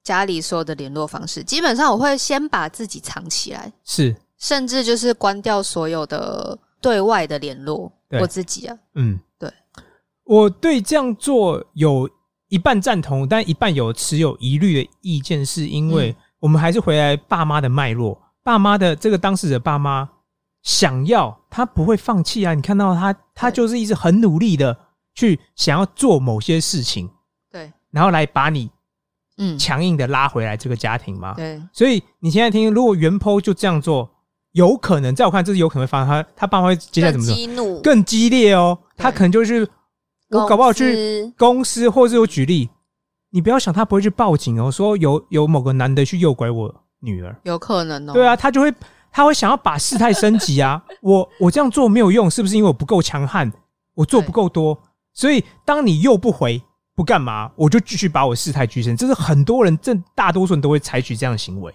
[0.03, 1.45] 家里所有的联络方式。
[1.45, 7.93] 基本上我会先把自己藏起来，是，甚至就是关掉所有的对外的联络。
[8.21, 9.53] 我自己啊，嗯，对。
[10.25, 12.09] 我对这样做有
[12.49, 20.09] 一半赞同，但一半有持有疑虑的意见，是因为嗯我们还是回来爸妈的脉络，爸妈的这个当事者爸妈
[20.63, 24.77] 想要他不会放弃啊，你看到他，他就是一直很努力的
[25.17, 27.11] 去想要做某些事情，
[27.51, 28.71] 对，然后来把你
[29.39, 31.35] 嗯，强硬的拉回来这个家庭嘛。
[31.35, 34.09] 对，所以你现在听，如果原 PO 就这样做，
[34.53, 37.35] 有可能在我看这是有可能会发生，他他爸妈会接下来怎更么做？
[37.35, 39.69] 激怒，更激烈哦，他可能就是
[40.29, 42.69] 我搞不好去公司公司，或是我举例，
[43.31, 48.13] 你不要想他不会去报警哦，说有有某个男的去诱拐我女儿，有可能哦。
[48.13, 48.73] 对啊，，他就会
[49.11, 50.83] 他会想要把事态升级啊。
[51.01, 53.53] 我我这样做没有用，是不是因为我不够强悍，
[53.95, 54.79] 我做不够多？
[55.17, 56.63] 所以当你又不回
[56.95, 58.97] 不干嘛，我就继续把我事态居升。
[58.97, 61.75] 这是很多人，这大多数人都会采取这样的行为，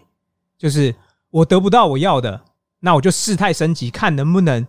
[0.57, 0.95] 就是
[1.31, 2.39] 我得不到我要的，
[2.79, 4.65] 那我就事态升级，看能不能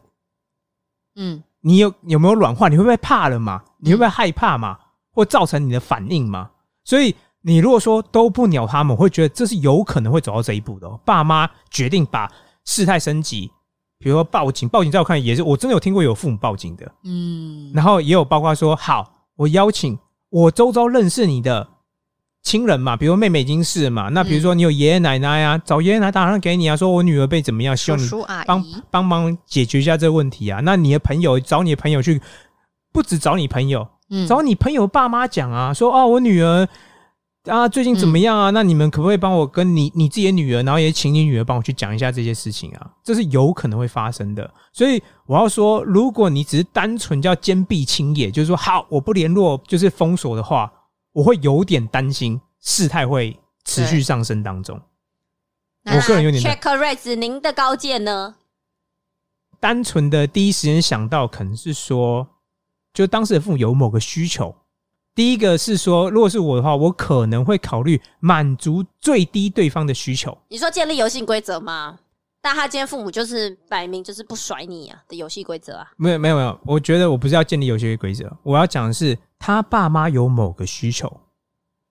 [1.17, 2.69] 嗯，你有有没有软化？
[2.69, 3.63] 你会不会怕了嘛？
[3.79, 4.79] 你会不会害怕嘛？
[5.13, 6.51] 或造成你的反应嘛？
[6.85, 10.99] 所以你如果说都不鸟他们，我会觉得这是有可能会走到这一步的、哦。
[11.05, 12.31] 爸妈决定把
[12.65, 13.53] 事态升级，
[14.03, 19.99] 比如说报警，报警在我看来也是，我真的有听过有父母报警的，嗯，然后也有包括说，好，我邀请
[20.31, 21.69] 我周遭认识你的
[22.43, 30.61] 亲人嘛，比如妹妹已经是了嘛，那比如说你有爷爷奶奶啊，找爷爷奶奶打电话给你啊，说我女儿被怎么样，希叔望你帮，帮忙解决一下这个问题啊。
[30.65, 32.21] 那你的朋友找你的朋友去，
[32.93, 34.27] 不止找你朋友，嗯。
[34.27, 36.69] 找你朋友爸妈讲啊，说哦，我女儿
[37.47, 38.51] 啊最近怎么样啊？
[38.51, 42.89] 那你们可不可以帮我跟你你自己的女儿，然后也请你女儿帮我去讲一下这些事情啊？
[43.03, 44.49] 这是有可能会发生的。
[44.73, 50.73] 所以我要说，如果你只是单纯叫坚壁清野，就是说好我不联络，就是封锁的话，
[51.13, 54.81] 我会有点担心事态会持续上升当中。
[55.87, 58.37] 我个人有点 Check Raise，您的高见呢？
[59.59, 62.29] 单纯的第一时间想到可能是说，
[62.95, 64.55] 就当时的父母有某个需求。
[65.15, 70.37] 第一个是说，如果是我的话，我可能会考虑满足最低对方的需求。
[70.49, 71.99] 你说建立游戏规则吗？
[72.41, 75.87] 但他今天父母就是摆明就是不甩你啊的游戏规则啊。
[75.97, 81.21] 没有没有没有，我觉得我不是要建立游戏规则，我要讲的是他爸妈有某个需求，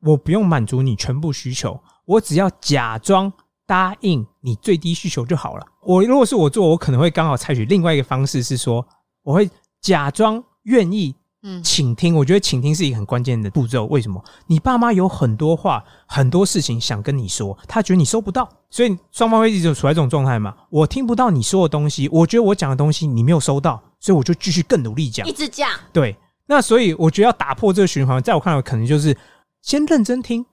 [0.01, 3.32] 我不用满足你全部需求，我只要假装
[3.65, 5.65] 答应你最低需求就好了。
[5.84, 8.86] 我如果是我做，我可能会刚好采取另外一个方式，是说
[9.24, 9.49] 我会
[9.80, 13.86] 假装愿意嗯倾听，我觉得倾听是一个很关键的步骤。
[13.86, 14.24] 为什么？
[14.46, 20.54] 你爸妈有很多话、很多事情想跟你说，他觉得你收不到，所以双方会一直处在这种状态嘛。
[20.70, 25.32] 我听不到你说的东西，我觉得我讲的东西你没有收到，所以我就继续更努力讲一。
[25.32, 26.16] 直讲，对，
[26.46, 29.18] 那所以我觉得要打破这个循环，在我看来，可能就是
[29.64, 30.46] 先认真听，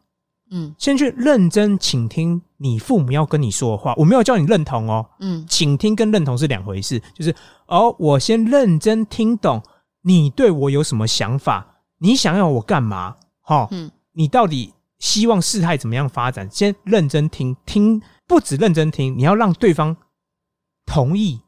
[0.50, 3.92] 嗯先去认真倾听你父母要跟你说的话。
[3.98, 7.34] 我没有叫你认同哦，嗯倾听跟认同是两回事，就是
[7.66, 9.62] 哦，我先认真听懂
[10.08, 13.16] 你对我有什么想法，你想要我干嘛？
[13.42, 16.48] 哈、嗯你到底希望事态怎么样发展？
[16.50, 19.96] 先认真听，听不止认真听，你要让对方
[20.86, 21.40] 同意。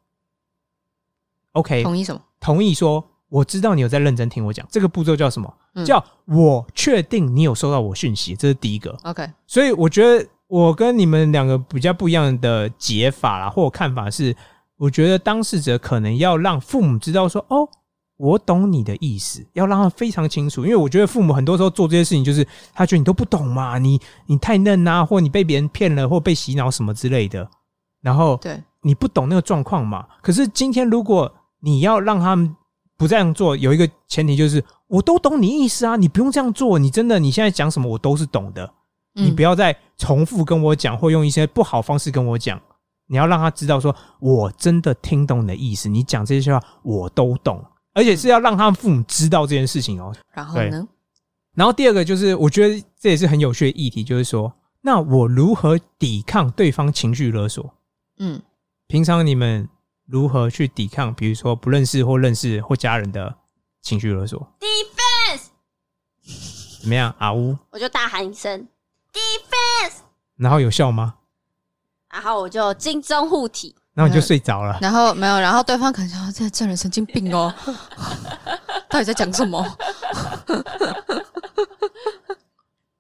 [1.53, 2.21] OK，同意什么？
[2.39, 5.53] 同意说我知道你有在认真听我讲，这个步骤叫什么？
[5.75, 8.91] 嗯叫我确定你有收到我讯息，这是第一个。
[9.05, 14.37] OK，所以我觉得我跟你们两个比较不一样的解法啦，或看法是，
[14.77, 17.69] 我觉得当事者可能要让父母知道说，哦，
[18.21, 20.63] 我懂你的意思，要让他非常清楚。
[20.63, 27.49] 因为我觉得父母很多时候做这些事情，就是他觉得你都不懂嘛，你你太嫩啊，或你被别人骗了，或被洗脑什么之类的，
[28.03, 30.07] 然后对，你不懂那个状况嘛。
[30.21, 32.55] 可是今天如果你要让他们
[32.99, 38.71] 不这样做，有一个前提就是，我都懂你意思啊，你不用这样做，你真的你现在讲什么我都是懂的。
[39.15, 42.61] 你不要要再重复跟我讲，或用一些不好方式跟我讲。
[43.09, 47.61] 你要让他知道，说我真的听懂你的意思，你讲这些话我都懂，
[47.93, 50.15] 而且是要让他们父母知道这件事情哦。
[50.33, 50.87] 然后呢？
[51.55, 57.75] 然后第二个就是，我觉得这也是很有趣的议题，就是说，那我如何抵抗对方情绪勒索？
[58.19, 58.41] 嗯
[58.87, 59.69] 平常你们
[60.07, 63.35] 如何去抵抗，比如说不认识或认识或家人的
[63.83, 65.47] 情绪勒索？defense，
[66.81, 67.15] 怎么样？
[67.19, 68.67] 阿呜，我就大喊一声
[69.13, 69.99] defense，
[70.37, 71.17] 然后有效吗？
[72.13, 73.77] 然后我就金钟护体。
[73.95, 74.79] 然后你就睡着了。
[74.81, 77.53] 然后没有，然后对方可能说，这这人神经病哦，
[78.89, 79.63] 到底在讲什么？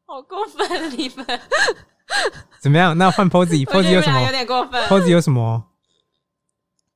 [0.07, 1.25] 好过分，你们
[2.61, 2.97] 怎么样？
[2.99, 4.83] 那换 pose，pose 有什么有点过分。
[4.89, 5.65] pose 有什么？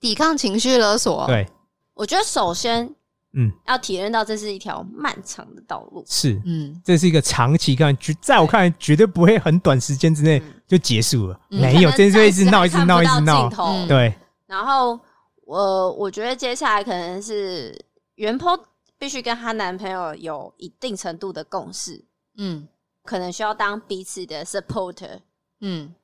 [0.01, 1.49] 抵抗情绪勒索，，对，
[1.95, 2.95] 我觉得首先
[3.35, 6.05] 嗯，要体认到这是一条漫长的道路。
[6.07, 6.81] 是，嗯。
[6.85, 10.63] 这是一个长期看，绝在我看来绝对不会很短时间之内嗯。
[10.67, 11.41] 就结束了。
[11.51, 11.61] 嗯。
[11.61, 13.49] 没有，这次会一直闹，一直闹，一直闹。
[13.49, 13.51] 尽。
[13.57, 13.65] 头。
[13.65, 13.89] 嗯。
[13.89, 14.15] 对，
[14.47, 14.99] 然后
[15.45, 17.77] 我我觉得接下来可能是
[18.15, 18.59] 袁坡
[18.99, 22.05] 必须跟她男朋友有一定程度的共识，
[22.37, 22.69] 嗯。
[23.03, 25.19] 可能需要当彼此的 supporter，
[25.61, 25.95] 嗯。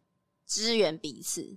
[0.46, 1.56] 支援彼此，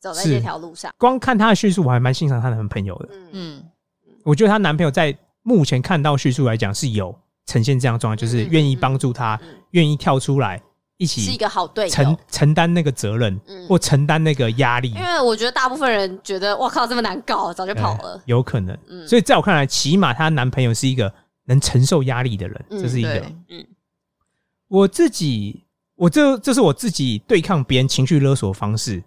[0.00, 0.32] 走在是。
[0.32, 0.92] 这条路上。
[0.98, 3.08] 光看她的叙述，我还蛮欣赏她男朋友的。
[3.12, 3.70] 嗯，嗯
[4.24, 7.14] 我觉得她男朋友在目前看到叙述来讲是有
[7.46, 10.62] 呈现这样的状况，就是嗯愿意帮助她嗯，愿意跳出来
[10.96, 12.16] 一起是一起个好队承友。
[12.30, 15.00] 承担那个责任嗯或承担那个压力因。
[15.00, 18.22] 为我觉得大部分人觉得，哇靠，这么难搞，早就跑了哎。
[18.26, 18.76] 有可能。
[18.88, 21.12] 嗯所以在我看来，起码她男朋友是一个
[21.46, 23.18] 能承受压力的人，嗯这是一个。
[23.18, 23.66] 对嗯
[24.68, 25.64] 我自己，
[25.96, 29.02] 我这这是我自己对抗别人情绪勒索的方式，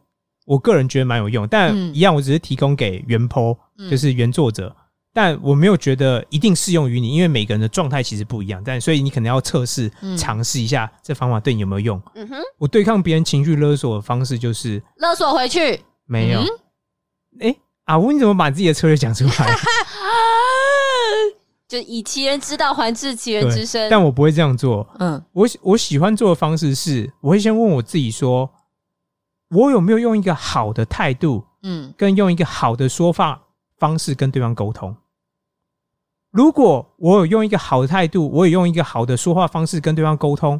[0.45, 1.47] 我个人觉得蛮有用。
[1.47, 4.75] 但嗯一样，我只是提供给原 po，、嗯就是原作者，
[5.17, 8.61] 但我没有觉得一定适用于你，因为每个人的状态其实不一样。
[8.65, 12.01] 但所以你可能要测试嗯尝试一下这方法对你有没有用。
[12.15, 15.79] 嗯哼，我对抗别人情绪勒索的方式就是勒索回去。
[16.05, 16.47] 没有嗯。
[17.39, 17.55] 哎、
[17.85, 19.31] 阿吴，你怎么把自己的策略讲出来？
[21.65, 23.89] 就以其人之道还治其人之身。
[23.89, 24.85] 但我不会这样做。
[24.99, 28.51] 嗯我我喜欢做的方式是，我会先问我自己说，
[29.49, 33.41] 我有没有用一个好的态度，嗯跟用一个好的说法
[33.79, 34.93] 方式跟对方沟通。
[36.35, 40.59] 如果我有用一个好的态度，我也用一个好的说话方式跟对方沟通，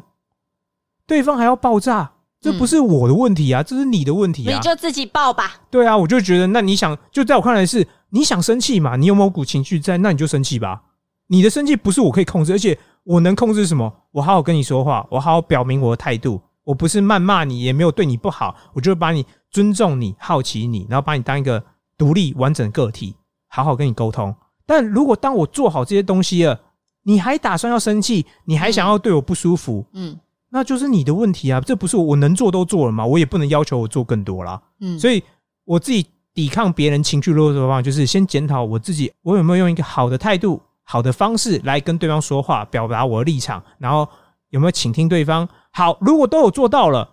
[1.06, 4.62] 对方还要爆炸，这不是我的问题啊，这是你的问题啊你。
[4.62, 5.60] 就自己爆吧。
[5.70, 8.96] 对啊，我就觉得，那你想，就在我看来是你想生气嘛？
[8.96, 10.80] 你有某股情绪在，那你就生气吧。
[11.26, 13.92] 你的生气不是我可以控制，而且我能控制什么？
[14.12, 16.40] 我好好跟你说话，我好好表明我的态度。
[16.64, 21.62] 我不是谩骂你，也没有对你不好，我就把你尊重你、好奇你，然后把你当一个
[21.98, 23.14] 独立完整个体，
[23.48, 24.34] 好好跟你沟通。
[24.66, 26.60] 但如果当我做好这些东西了，
[27.04, 31.60] 你还打算要生气，你还想要对我不舒服，嗯那就是你的问题啊！
[31.60, 34.62] 这不是我我能做都做了嘛，我也不能要求我做更多啦。
[34.80, 35.22] 嗯，所以
[35.64, 44.08] 我自己抵抗别人情绪勒索的方法，就是先检讨我自己，我有没有用一个好的态度、好的方式来跟对方说话，表达我的立场，然后
[44.50, 45.46] 有没有倾听对方。
[45.72, 47.10] 好，如果都有做到了，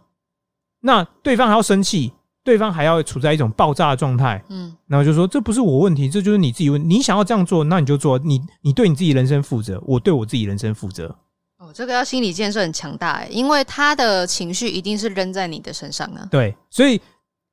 [0.80, 2.14] 那对方还要生气，
[2.44, 6.90] 对方还要处在一种爆炸的状态，嗯然后就说这不是我问题，这就是你自己问。
[6.90, 11.16] 你想要这样做，那你就做，你你对你自己人生负责，我对我自己人生负责。
[11.60, 16.28] 哦，这个要心理建设很强大哎，因为他的情绪一定是扔在你的身上啊。
[16.30, 17.00] 对，所以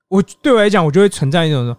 [0.09, 1.77] 我对我来讲，我就会存在一种说，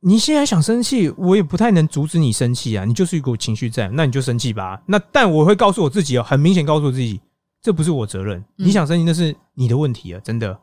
[0.00, 4.82] 你现在想生气，我也不太能阻止你生气啊，你就是一股情绪在，那你就生气吧。
[4.86, 7.20] 那但我会告诉我自己哦，很明显告诉我自己，
[7.62, 10.58] 这不是我责任，嗯你想生气那是你的问题啊，真的。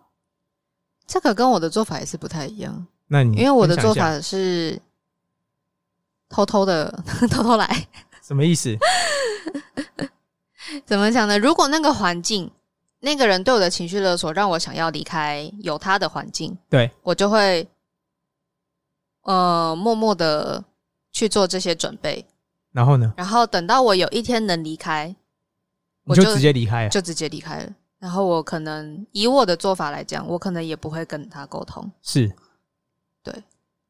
[1.11, 4.81] 这个跟我的做法也是不太一样，那你因为我的做法是
[6.29, 6.89] 偷偷的
[7.29, 7.67] 偷偷来。
[8.23, 8.73] 什么意思？
[10.87, 11.37] 怎么讲呢？
[11.37, 12.49] 如果那个环境，
[13.01, 17.67] 那个人对我的情绪勒索，让我想要离开有他的环境，对，我就会
[19.23, 20.63] 呃默默的
[21.11, 22.25] 去做这些准备，
[22.71, 25.13] 然后呢，然后等到我有一天能离开，
[26.05, 26.89] 我就直接离开了。
[26.89, 27.73] 就直接离开了。
[28.01, 32.29] 然后我可能以我的做法来讲，我可能也不会跟他沟通，是
[33.21, 33.31] 对，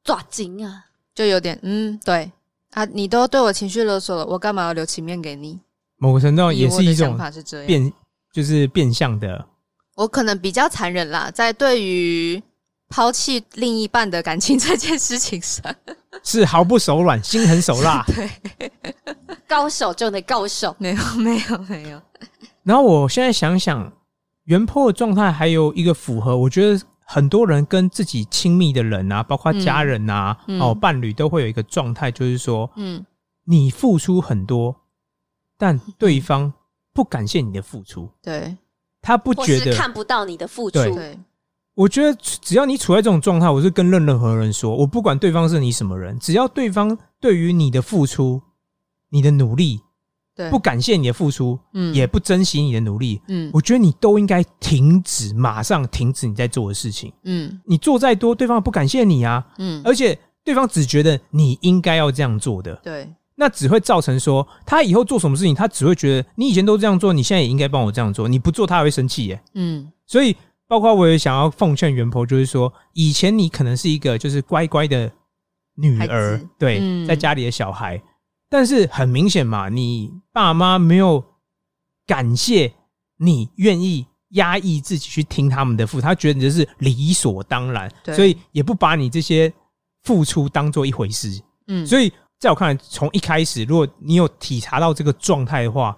[0.03, 0.83] 抓紧啊！
[1.15, 2.29] 就有点嗯，对
[2.71, 5.57] 啊，你都对我情绪勒索了，我干嘛要留情面给你？
[5.95, 7.93] 某个程度上也是一种法是这样，变，
[8.33, 9.47] 就是变相的。
[9.95, 12.41] 我可能比较残忍啦，在对于
[12.89, 15.63] 抛弃另一半的感情 这件事情上，
[16.23, 18.03] 是毫不手软，心狠手辣。
[18.13, 18.29] 对
[19.47, 22.01] 高手中的高手，没有没有没有，
[22.63, 23.91] 然后我现在想想，
[24.45, 33.05] 原坡的状态还有一个符合，我觉得很多人跟自己亲密的人啊，包括家人啊，嗯哦伴侣都会有一个状态，就是说嗯
[33.43, 34.75] 你付出很多，
[35.57, 36.51] 但对方
[36.93, 38.57] 不感谢你的付出，对
[39.01, 39.71] 他不觉得。
[39.71, 40.79] 是看不到你的付出。
[40.79, 41.19] 对对，
[41.73, 48.41] 我觉得只要你处在这种状态，我是跟任任何人说，我不管对方是你什么人，只要对方对于你的付出、
[49.09, 49.81] 你的努力对
[50.49, 51.93] 不感谢你的付出，嗯。
[51.93, 53.51] 也不珍惜你的努力，嗯。
[53.53, 57.11] 我觉得你都应该停止，马上停止你在做的事情。
[57.23, 57.59] 嗯。
[57.65, 63.07] 你做再多，对方不感谢你啊，嗯，而且对方只觉得你应该要这样做的，对。
[63.35, 69.41] 那只会造成说他以后做什么事情，他只会觉得你以前都这样做，你现在也应该帮我这样做，你不做他还会生气耶。
[69.55, 69.91] 嗯。
[70.05, 70.35] 所以，
[70.67, 75.11] 包括我也想要奉劝袁婆，就是说，以前你可能是一个就是乖乖的
[75.75, 77.07] 女孩儿，对，嗯。
[77.07, 77.99] 在家里的小孩，
[78.51, 81.23] 但是很明显嘛，你爸妈没有
[82.05, 82.73] 感谢
[83.17, 89.51] 你愿意压抑自己去听他们的付出，他觉得你这是理所当然，所以也不把你这些
[90.03, 91.41] 付出当做一回事。
[91.67, 95.97] 嗯，所以在我看来，从一开始，如果你有体察到这个状态的话，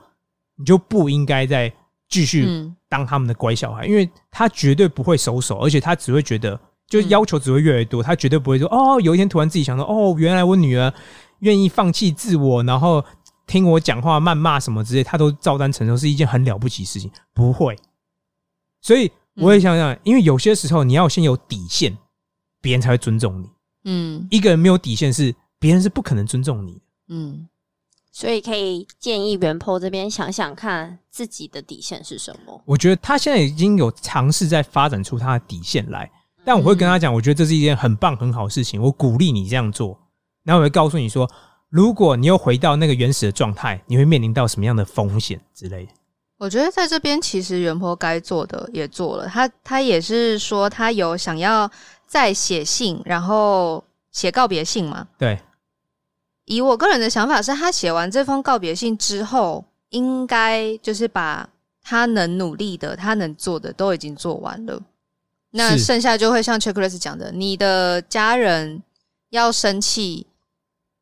[0.55, 1.73] 你就不应该再
[2.07, 2.75] 继续嗯。
[2.87, 10.93] 当他们的乖小孩，因为他绝对不会收手，而且他只会觉得，就是要求只会越来越多，他绝对不会说哦，有一天突然自己想到，哦，原来我女儿
[11.43, 13.03] 愿意放弃自我，然后
[13.45, 17.77] 听我讲话、谩骂什么之类，他都照单承受，是一件很了不起的事情，不会。
[18.81, 21.97] 所以我也想想，因为有些时候你要先有底线，
[22.61, 23.49] 别人才会尊重你。
[23.85, 26.81] 嗯一个人没有底线是，别人是不可能尊重你的。
[27.09, 27.47] 嗯
[28.11, 32.61] 所以可以建议袁坡这边想想看自己的底线是什么。
[32.63, 36.09] 我觉得他现在已经有尝试在发展出他的底线来，
[36.45, 39.99] 但我会跟他讲，我觉得这是一件很棒很好的事情，我鼓励你这样做。
[40.43, 41.29] 然后我会告诉你说，
[41.69, 45.91] 如果你又回到那个原始的状态，你会面临到什么样的风险之类的。
[46.37, 51.69] 我觉得在这边其实袁坡该做的也做了，他他也是说他有想要
[52.05, 53.81] 再写信，然后
[54.11, 55.07] 写告别信嘛。
[55.17, 55.39] 对，
[56.45, 61.47] 以我个人的想法是，他写完这封告别信之后，应该就是把
[61.81, 64.81] 他能努力的、他能做的都已经做完了。
[65.51, 68.83] 那剩下就会像 Checklist 讲的，你的家人
[69.29, 70.27] 要生气，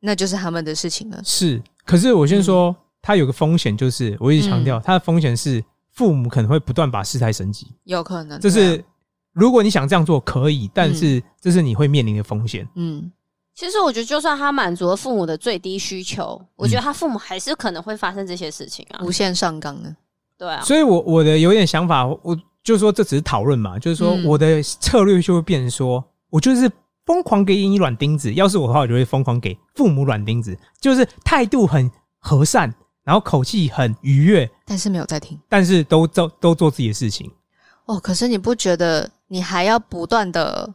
[0.04, 1.20] 那就是他们的事情了。
[1.24, 1.62] 是。
[1.84, 7.66] 可是我先说，它有个风险，就是我一直强调，它的风险是父母可能会不断把事态升级。
[7.84, 8.84] 有可能，这对啊是
[9.32, 12.68] 如果你想这样做可以，但是这是你会面临的风险。
[12.74, 13.10] 嗯，
[13.54, 19.00] 其实我觉得，就算他满足了父母的最低需求，我觉得他父母还是可能会发生这些事情啊。
[19.02, 19.94] 无限上纲的。
[20.38, 26.70] 对啊，所以我我的有点想法，我就说这只是讨论嘛，就是说嗯我的策略就会变成说，我就是
[27.06, 28.32] 疯狂给你软钉子。
[28.34, 32.72] 要是我的话，我就会疯狂给父母软钉子，就是态度很和善，
[33.04, 37.30] 然后口气很愉悦，但是没有在听但是都做都做自己的事情。
[37.86, 37.98] 哦。
[37.98, 40.72] 可是你不觉得你还要不断的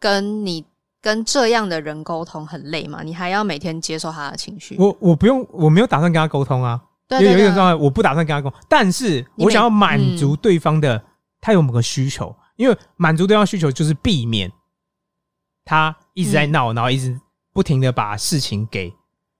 [0.00, 0.64] 跟你
[1.00, 3.02] 跟这样的人沟通很累吗？
[3.04, 4.76] 你还要每天接受他的情绪。
[4.78, 6.80] 我我不用，我没有打算跟他沟通啊。
[7.06, 11.02] 对对对有有一种状态，我不打算跟他沟通，但是我想要满足对方的，
[11.40, 14.52] 他有某个需求，因为满足对方需求就是避免
[15.68, 16.52] 他一直在嗯。
[16.52, 17.20] 闹，然后一直
[17.52, 18.88] 不停的把事情给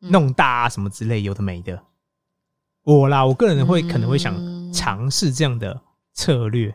[0.02, 0.10] 嗯。
[0.10, 1.82] 弄大啊什么之类，有的没的。
[2.84, 4.34] 我啦，我个人会嗯可能会想
[4.72, 5.80] 尝试这样的
[6.12, 6.74] 策略，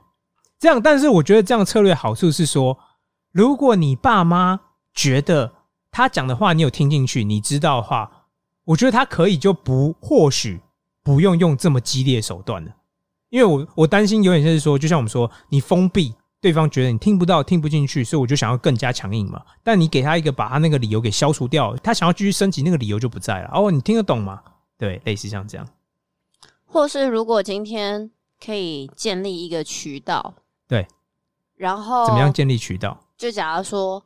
[0.59, 2.77] 这样，但是我觉得这样策略好处是说，
[3.31, 4.59] 如果你爸妈
[4.93, 5.53] 觉得
[5.91, 8.27] 他讲的话你有听进去，你知道的话，
[8.65, 10.61] 我觉得他可以就不或许
[11.03, 12.71] 不用用这么激烈手段了，
[13.29, 19.41] 因为我我担心有点像是说，就像我们说，你封闭对方觉得你听不到、听不进去，所以我就想要更加强硬嘛。
[19.63, 23.49] 但你给他一个把他那个理由给消除掉，他想要继续升级，那个理由就不在了。
[23.53, 24.43] 哦，你听得懂吗？
[24.77, 25.65] 对，类似像这样。
[26.65, 28.11] 或是如果今天
[28.45, 30.33] 可以建立一个渠道，
[30.67, 30.85] 对，
[31.55, 32.99] 然后怎么样建立渠道？
[33.17, 34.03] 就假如说，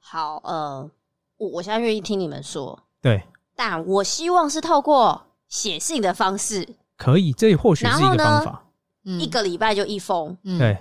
[0.00, 0.90] 好，呃，
[1.36, 3.22] 我我现在愿意听你们说，对，
[3.54, 8.64] 但我希望是透过写信的方式，可以，这或许是一个方法。
[9.04, 10.36] 嗯一个礼拜就一封。
[10.42, 10.76] 嗯对，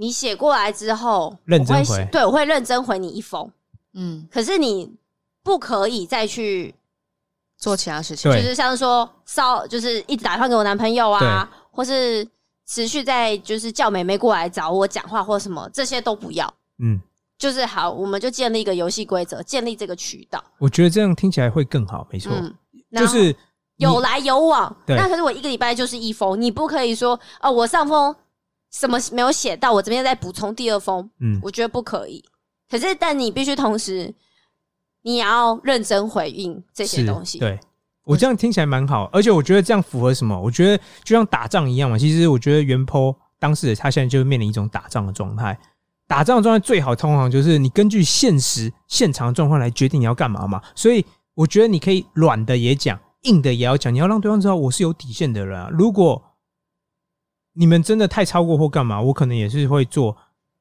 [0.00, 3.50] 你写过来之后，认真我会写回对，我会认真回你一封。
[3.94, 4.94] 嗯可是你
[5.42, 6.72] 不可以再去，
[7.56, 8.30] 做其他事情。
[8.30, 12.24] 就是像是说骚，就是一直打电话给我男朋友啊，或是
[12.66, 16.54] 持续在就是叫妹妹过来找我讲话或什么，这些都不要。
[16.78, 17.00] 嗯，
[17.36, 20.42] 就是好，我们就建立一个游戏规则，建立这个渠道。
[20.58, 22.30] 我觉得这样听起来会更好，没错。
[22.34, 22.54] 嗯，
[22.92, 23.34] 就是
[23.78, 24.76] 有来有往。
[24.86, 28.14] 那可是我一个礼拜就是一封，你不可以说哦，我上封
[28.70, 32.24] 什么没有写到，我这边再补充第二封，嗯，我觉得不可以。
[32.70, 34.14] 可是，但你必须同时，
[35.02, 37.38] 你也要认真回应这些是东西。
[37.38, 37.58] 对
[38.04, 40.38] 我这样听起来蛮好，而且我觉得这样符合什么？
[40.38, 41.98] 我觉得就像打仗一样嘛。
[41.98, 45.58] 其实我觉得袁坡当事人他现在就面临一种打仗的状态。
[46.06, 50.62] 打仗的状态最好通常就是你根据现实现场的状况来决定你要干嘛嘛。
[50.74, 51.04] 所以
[51.34, 55.68] 我觉得你可以软的也讲，硬的也要讲，你要让对方知道我是有底线的人啊。
[55.70, 56.22] 如果
[57.58, 60.16] 你们真的太超过或干嘛，我可能也是会做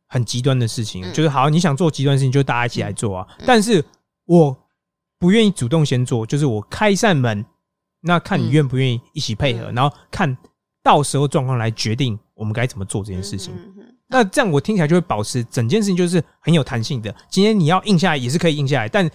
[0.08, 3.28] 很极端的事情，嗯就是好，你想做极端的事情，就大家一起来做啊。
[3.38, 3.86] 嗯但是
[4.26, 4.58] 我
[5.20, 7.46] 不愿意主动先做，就是我开一扇门，
[8.02, 10.36] 那看你嗯愿不愿意一起配合，嗯然后看
[10.82, 13.54] 到时候状况来决定我们该怎么做这件事情。
[14.08, 17.14] 那这样我听起来就会保持整件事情就是很有弹性的。
[17.30, 19.08] 今天你要硬下来也是可以硬下来，但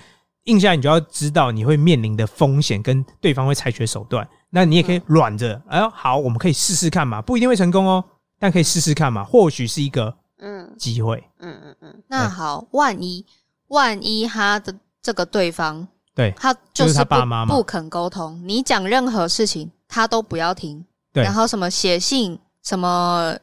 [0.45, 4.29] 硬下来你就要知道你会面临的风险跟对方会采取的手段。
[4.55, 8.05] 那你也可以软着，哎呦好，我们可以试试看嘛，不一定会成功哦，
[8.39, 10.71] 但可以试试看嘛，或许是一个嗯。
[10.77, 11.23] 机会。
[11.39, 13.25] 嗯嗯嗯，那好，万一
[13.69, 21.25] 万一他的这个对方对他就是他爸妈不肯沟通，你讲任何事情他都不要听，对。
[21.25, 23.35] 然后什么写信什么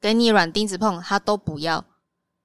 [0.00, 1.82] 给你软钉子碰他都不要，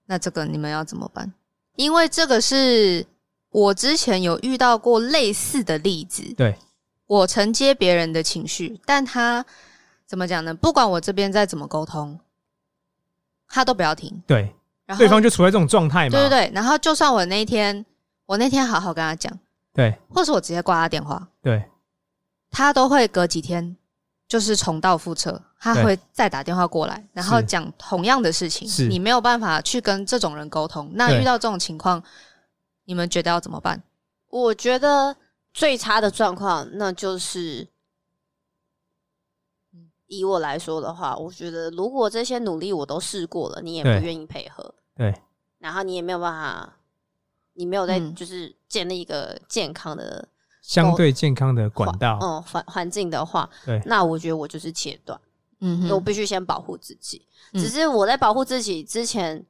[0.05, 1.34] 那这个你们要怎么办？
[1.76, 3.05] 因为这个是
[3.49, 6.55] 我之前有遇到过类似的例子，对，
[7.08, 9.45] 我承接别人的情绪，但他
[10.06, 10.54] 怎么讲呢？
[10.54, 12.20] 不管我这边再怎么沟通，
[13.47, 16.12] 他都不要听，对，然后对方就处在这种状态嘛。
[16.12, 17.86] 对对对，然后就算我那一天
[18.26, 19.32] 我那天好好跟他讲，
[19.74, 21.64] 对或是我直接挂他电话，对
[22.49, 23.76] 他都会隔几天
[24.28, 30.89] 就是重蹈覆辙，他会再打电话过来，然后讲同样的事情是，你没有办法去跟这种人沟通。
[30.93, 32.01] 那遇到这种情况，
[32.86, 33.82] 你们觉得要怎么办？
[34.30, 35.16] 我觉得
[35.54, 37.68] 最差的状况，那就是，
[40.08, 45.14] 以我来说的话，我觉得如果这些努力我都试过了，你也不愿意配合，对。
[45.60, 46.78] 然后你也没有办法，
[47.54, 48.14] 你没有在嗯。
[48.16, 50.28] 就是建立一个健康的
[50.62, 55.20] 相对健康的管道，嗯环环境的话，对那我觉得我就是切断。
[55.60, 57.26] 嗯哼，我必须先保护自己。
[57.54, 57.62] 嗯。
[57.62, 59.45] 只是我在保护自己之前，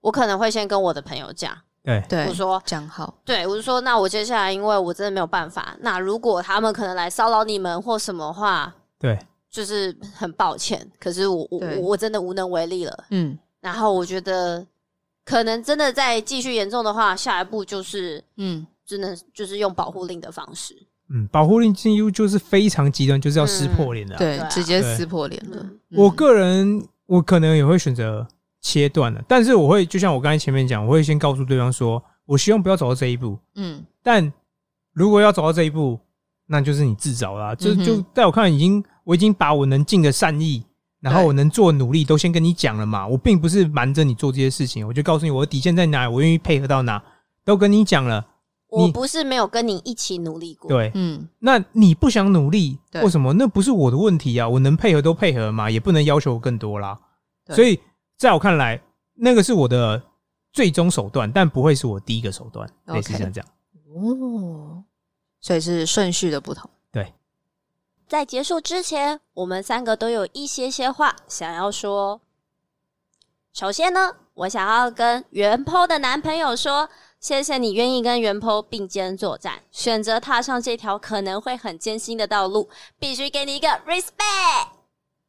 [0.00, 9.18] 我可能会先跟我的朋友讲，对，对我说，讲好，对我就说，那我接下来因为我真的没有办法，那如果他们可能来骚扰你们或什么话，对，
[9.50, 13.04] 就是很抱歉，可是我我我我真的无能为力了。
[13.10, 13.38] 嗯。
[13.60, 14.64] 然后我觉得，
[15.24, 20.76] 可能真的再继续严重的话，下一步就是嗯，真的就是用保护令的方式。
[21.10, 25.80] 嗯，保护令进入就是非常极端，就是要撕破脸的啊、对直接撕破脸了嗯。
[25.96, 28.26] 我嗯个人，我可能也会选择
[28.60, 33.38] 切断了，但是我会就像我刚才前面讲，我会先告诉对方说，我希望不要走到这一步。
[33.54, 34.32] 嗯但
[34.92, 35.98] 如果要走到这一步，
[36.46, 37.54] 那就是你自找啦。
[37.54, 40.64] 就就在我看来，已经我已经把我能尽的善意，
[41.00, 43.06] 然后我能做的努力都先跟你讲了嘛。
[43.06, 47.02] 我并不是瞒着你做这些事情，我就告诉你我的底线在哪，我愿意配合到哪，
[47.44, 48.26] 都跟你讲了。
[48.70, 53.32] 我不是没有跟你一起努力过，对，嗯那你不想努力，为什么？
[53.32, 56.98] 那不是我的问题啊，我能配合都配合嘛，也不能要求更多啦。
[57.46, 57.80] 对所以
[58.18, 58.82] 在我看来，
[59.14, 60.02] 那个是我的
[60.52, 63.48] 最终手段，但不会是我第一个手段类似像这样。
[63.94, 64.82] 哦，
[65.40, 66.68] 所以是顺序的不同。
[66.90, 67.14] 对
[68.08, 72.20] 在结束之前，我们三个都有一些些话想要说。
[73.52, 76.88] 首先呢，我想要跟袁坡的男朋友说，
[77.20, 84.77] 谢谢你愿意跟袁坡并肩作战，选择踏上这条可能会很艰辛的道路，必须给你一个 respect。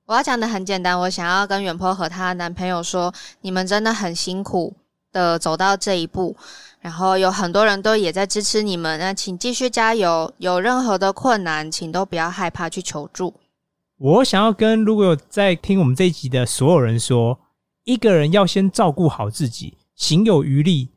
[0.10, 4.76] 我要讲的很简单，我想要跟远坡和她男朋友说，你们真的很辛苦
[5.12, 6.36] 的走到这一步，
[6.80, 10.34] 然后有很多人都也在支持你们，那请继续加油。
[10.40, 13.36] 有任何的困难，请都不要害怕去求助。
[14.00, 17.40] 我想要跟如果有在听我们这一集的所有人说，
[17.84, 20.90] 一个人要先照顾好自己，行有余力、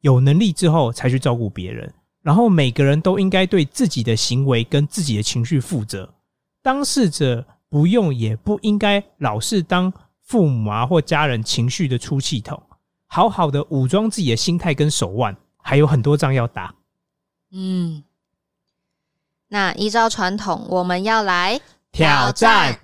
[0.00, 1.92] 有能力之后才去照顾别人。
[2.22, 6.14] 然后每个人都应该对自己的行为跟自己的情绪负责。
[6.62, 7.44] 当事者
[7.74, 12.62] 不用也不应该老是当父母啊或家人情绪的出气筒，
[13.08, 16.72] 好好的武装自己的心态跟手腕，还有很多仗要打。
[17.50, 18.04] 嗯，
[19.48, 21.60] 那依照传统，我们要来
[21.90, 22.78] 挑战，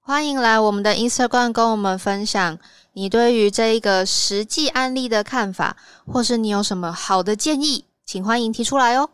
[0.00, 2.58] 欢迎来我们的 Instagram 跟我们分享
[2.92, 9.08] 你对于这一个实际案例的看法，或是你有什么好的建议，请欢迎提出来哦。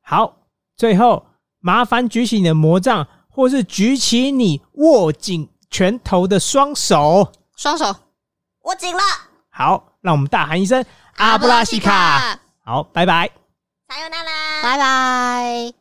[0.00, 0.36] 好，
[0.76, 1.26] 最后
[1.58, 7.30] 麻烦举起你的魔杖，或是举起你握紧拳头的双手。
[7.54, 7.94] 双手，
[8.62, 9.02] 握紧了，
[9.50, 10.82] 好，让我们大喊一声
[11.16, 12.40] “阿布拉西卡”。
[12.64, 13.30] 好，拜拜。
[13.88, 15.75] 撒由那拉，拜拜。